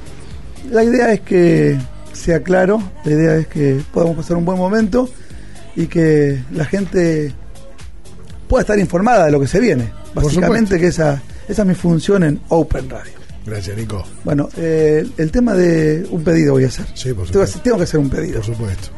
La 0.72 0.84
idea 0.84 1.13
es 1.13 1.22
que 1.22 1.78
sea 2.13 2.41
claro, 2.41 2.82
la 3.06 3.12
idea 3.12 3.36
es 3.38 3.48
que 3.48 3.82
podamos 3.93 4.17
pasar 4.17 4.38
un 4.38 4.45
buen 4.45 4.58
momento 4.58 5.10
y 5.76 5.88
que 5.88 6.41
la 6.52 6.65
gente 6.65 7.34
pueda 8.48 8.62
estar 8.62 8.80
informada 8.80 9.26
de 9.26 9.32
lo 9.32 9.39
que 9.39 9.48
se 9.48 9.60
viene. 9.60 9.91
Básicamente 10.13 10.80
que 10.80 10.88
esa, 10.88 11.22
esa 11.48 11.62
es 11.62 11.67
mi 11.67 11.76
función 11.76 12.24
en 12.24 12.39
Open 12.50 12.89
Radio. 12.89 13.13
Gracias, 13.45 13.78
Nico. 13.78 14.04
Bueno, 14.24 14.50
eh, 14.58 15.08
el 15.17 15.32
tema 15.32 15.54
de 15.54 16.06
un 16.12 16.24
pedido 16.24 16.54
voy 16.54 16.65
a 16.65 16.67
hacer. 16.67 16.86
Sí, 16.93 17.13
por 17.13 17.26
supuesto. 17.26 17.60
tengo 17.62 17.78
que 17.78 17.84
hacer 17.84 18.00
un 18.00 18.10
pedido. 18.10 18.36
Por 18.41 18.45
supuesto. 18.45 18.89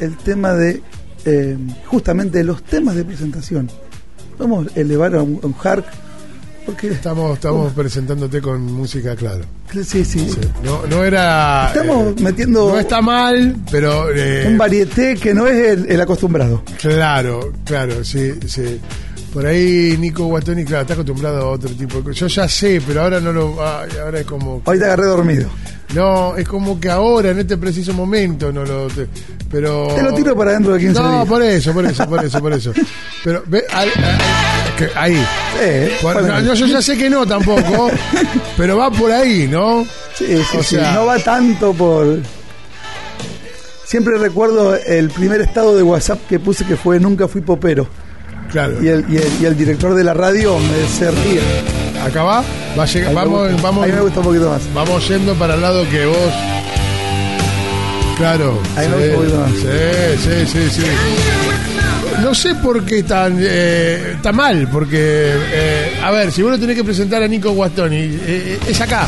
El 0.00 0.16
tema 0.18 0.54
de 0.54 0.82
eh, 1.24 1.56
justamente 1.86 2.42
los 2.44 2.62
temas 2.64 2.94
de 2.96 3.04
presentación. 3.04 3.70
Vamos 4.38 4.66
a 4.74 4.80
elevar 4.80 5.14
a 5.14 5.22
un, 5.22 5.40
a 5.42 5.46
un 5.46 5.54
hark 5.62 5.84
porque 6.64 6.88
Estamos, 6.88 7.34
estamos 7.34 7.72
presentándote 7.72 8.40
con 8.40 8.60
música, 8.72 9.14
claro. 9.16 9.44
sí, 9.72 10.04
sí, 10.04 10.04
Sí. 10.04 10.40
No, 10.62 10.86
no 10.86 11.04
era. 11.04 11.68
Estamos 11.74 12.08
eh, 12.08 12.22
metiendo 12.22 12.68
No 12.72 12.78
está 12.78 13.00
mal, 13.02 13.56
pero. 13.70 14.10
eh, 14.14 14.46
un 14.48 14.58
varieté 14.58 15.16
que 15.16 15.34
no 15.34 15.46
es 15.46 15.78
el, 15.78 15.90
el 15.90 16.00
acostumbrado. 16.00 16.62
Claro, 16.80 17.52
claro, 17.64 18.02
sí, 18.04 18.32
sí. 18.46 18.80
Por 19.32 19.44
ahí 19.46 19.96
Nico 19.98 20.26
Guatoni, 20.26 20.64
claro, 20.64 20.82
está 20.82 20.94
acostumbrado 20.94 21.42
a 21.42 21.50
otro 21.50 21.70
tipo 21.70 21.96
de 21.98 22.02
cosas. 22.04 22.18
Yo 22.18 22.26
ya 22.28 22.48
sé, 22.48 22.80
pero 22.86 23.02
ahora 23.02 23.20
no 23.20 23.32
lo. 23.32 23.56
ay, 23.66 23.90
ahora 24.02 24.20
es 24.20 24.26
como. 24.26 24.62
Hoy 24.64 24.78
te 24.78 24.84
agarré 24.84 25.06
dormido. 25.06 25.48
No, 25.94 26.36
es 26.36 26.48
como 26.48 26.80
que 26.80 26.88
ahora, 26.88 27.30
en 27.30 27.38
este 27.40 27.56
preciso 27.56 27.92
momento, 27.92 28.50
no 28.50 28.64
lo. 28.64 28.86
te- 28.88 29.06
pero. 29.50 29.88
Te 29.94 30.02
lo 30.02 30.12
tiro 30.14 30.34
para 30.36 30.52
dentro 30.52 30.72
de 30.74 30.80
15 30.80 31.00
No, 31.00 31.10
días. 31.12 31.26
por 31.28 31.42
eso, 31.42 31.72
por 31.72 31.84
eso, 31.86 32.06
por 32.08 32.24
eso, 32.24 32.40
por 32.40 32.52
eso. 32.52 32.72
Pero, 33.22 33.42
ve, 33.46 33.64
ahí. 33.72 33.88
ahí- 34.96 35.14
ahí. 35.14 35.26
Eh, 35.60 35.96
Por- 36.02 36.14
bueno. 36.20 36.40
no, 36.40 36.54
yo, 36.54 36.66
ya 36.66 36.82
sé 36.82 36.96
que 36.96 37.08
no 37.10 37.24
tampoco, 37.26 37.90
pero 38.56 38.76
va 38.78 38.90
por 38.90 39.12
ahí, 39.12 39.46
¿no? 39.48 39.84
Sí, 40.16 40.26
sí, 40.50 40.56
O 40.58 40.62
sí, 40.62 40.76
sea- 40.76 40.92
no 40.94 41.06
va 41.06 41.18
tanto 41.18 41.72
por... 41.74 42.18
Siempre 43.84 44.16
recuerdo 44.18 44.74
el 44.74 45.10
primer 45.10 45.40
estado 45.42 45.76
de 45.76 45.82
WhatsApp 45.82 46.18
que 46.28 46.40
puse 46.40 46.64
que 46.64 46.76
fue 46.76 46.98
Nunca 46.98 47.28
fui 47.28 47.42
popero. 47.42 47.86
Claro. 48.50 48.82
Y 48.82 48.88
el, 48.88 49.04
y 49.08 49.16
el, 49.18 49.28
y 49.42 49.44
el 49.46 49.56
director 49.56 49.94
de 49.94 50.02
la 50.02 50.14
radio 50.14 50.58
me 50.58 50.88
se 50.88 51.10
ríe. 51.10 51.83
Acá 52.04 52.22
va, 52.22 52.44
va 52.78 52.82
a 52.82 52.86
llegar, 52.86 53.08
Ahí 53.08 53.14
me 53.14 53.20
vamos, 53.22 53.48
gusta. 53.48 53.62
vamos, 53.62 53.84
Ahí 53.84 53.92
me 53.92 54.00
gusta 54.00 54.20
un 54.20 54.26
poquito 54.26 54.50
más. 54.50 54.62
vamos 54.74 55.08
yendo 55.08 55.34
para 55.34 55.54
el 55.54 55.60
lado 55.60 55.88
que 55.90 56.06
vos. 56.06 56.16
Claro. 58.16 58.60
Ahí 58.76 58.86
sí, 58.86 58.92
me 58.92 58.96
gusta 58.96 59.16
un 59.16 59.16
poquito 59.16 59.40
más. 59.40 59.50
Sí, 60.22 60.46
sí, 60.46 60.46
sí, 60.70 60.70
sí. 60.82 60.86
no 62.22 62.34
sé 62.34 62.54
por 62.56 62.84
qué 62.84 63.02
tan, 63.02 63.36
eh, 63.40 64.12
está 64.16 64.32
mal, 64.32 64.68
porque, 64.70 64.98
eh, 65.00 66.00
a 66.02 66.10
ver, 66.10 66.30
si 66.30 66.42
vos 66.42 66.52
lo 66.52 66.58
tenés 66.58 66.76
que 66.76 66.84
presentar 66.84 67.22
a 67.22 67.28
Nico 67.28 67.50
Guastoni, 67.52 67.96
eh, 68.26 68.58
es 68.66 68.80
acá. 68.80 69.06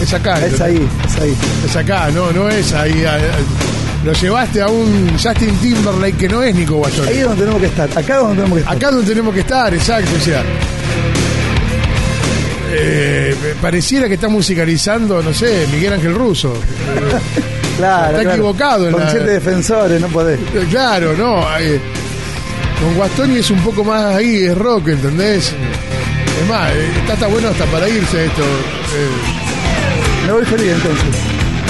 Es 0.00 0.12
acá. 0.12 0.44
Es 0.44 0.60
ahí, 0.60 0.86
es 1.06 1.20
ahí. 1.22 1.34
Es 1.64 1.76
acá, 1.76 2.10
no, 2.10 2.30
no 2.32 2.48
es 2.48 2.72
ahí. 2.72 3.04
a- 3.04 3.14
a- 3.14 4.04
lo 4.04 4.12
llevaste 4.12 4.60
a 4.60 4.66
un 4.68 5.12
Justin 5.20 5.56
Timberlake 5.62 6.16
que 6.18 6.28
no 6.28 6.42
es 6.42 6.54
Nico 6.54 6.74
Guastoni. 6.74 7.08
Ahí 7.08 7.16
es 7.18 7.24
donde 7.24 7.40
tenemos 7.40 7.60
que 7.60 7.66
estar. 7.68 7.88
Acá 7.90 8.00
es 8.00 8.20
donde 8.20 8.34
tenemos 8.36 8.52
que 8.56 8.60
estar. 8.60 8.76
Acá 8.76 8.90
donde 8.90 9.06
tenemos 9.08 9.34
que 9.34 9.40
estar, 9.40 9.74
exacto, 9.74 10.10
o 10.16 10.20
sea. 10.20 10.42
Eh, 12.76 13.54
pareciera 13.60 14.08
que 14.08 14.14
está 14.14 14.28
musicalizando, 14.28 15.22
no 15.22 15.32
sé, 15.34 15.66
Miguel 15.72 15.92
Ángel 15.94 16.14
Russo. 16.14 16.54
Claro, 17.76 18.06
está 18.06 18.20
claro. 18.22 18.30
equivocado 18.30 18.86
en 18.86 18.92
Con 18.92 19.02
la- 19.02 19.10
siete 19.10 19.30
defensores, 19.30 20.00
no 20.00 20.06
podés. 20.06 20.38
Eh, 20.38 20.64
Claro, 20.70 21.12
no. 21.16 21.44
eh, 21.58 21.80
con 22.80 22.94
Guastoni 22.94 23.38
es 23.38 23.50
un 23.50 23.58
poco 23.64 23.82
más 23.82 24.14
ahí, 24.14 24.44
es 24.44 24.56
rock, 24.56 24.86
¿entendés? 24.90 25.52
Es 26.40 26.48
más, 26.48 26.70
eh, 26.70 26.88
está, 27.00 27.14
está 27.14 27.26
bueno 27.26 27.48
hasta 27.48 27.64
para 27.66 27.88
irse 27.88 28.26
esto. 28.26 28.42
Eh, 28.42 30.26
Me 30.26 30.32
voy 30.34 30.44
feliz 30.44 30.68
entonces. 30.72 31.04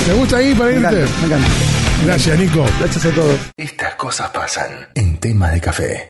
¿Te 0.07 0.13
gusta 0.13 0.37
ahí 0.37 0.55
para 0.55 0.71
Me 0.73 0.77
irte? 0.77 0.89
encanta, 0.89 1.13
me 1.21 1.27
encanta. 1.27 1.49
Gracias, 2.05 2.39
Nico. 2.39 2.67
Gracias 2.81 3.05
a 3.07 3.11
todos. 3.11 3.37
Estas 3.57 3.95
cosas 3.95 4.29
pasan 4.29 4.89
en 4.95 5.17
tema 5.17 5.51
de 5.53 5.61
café. 5.63 6.09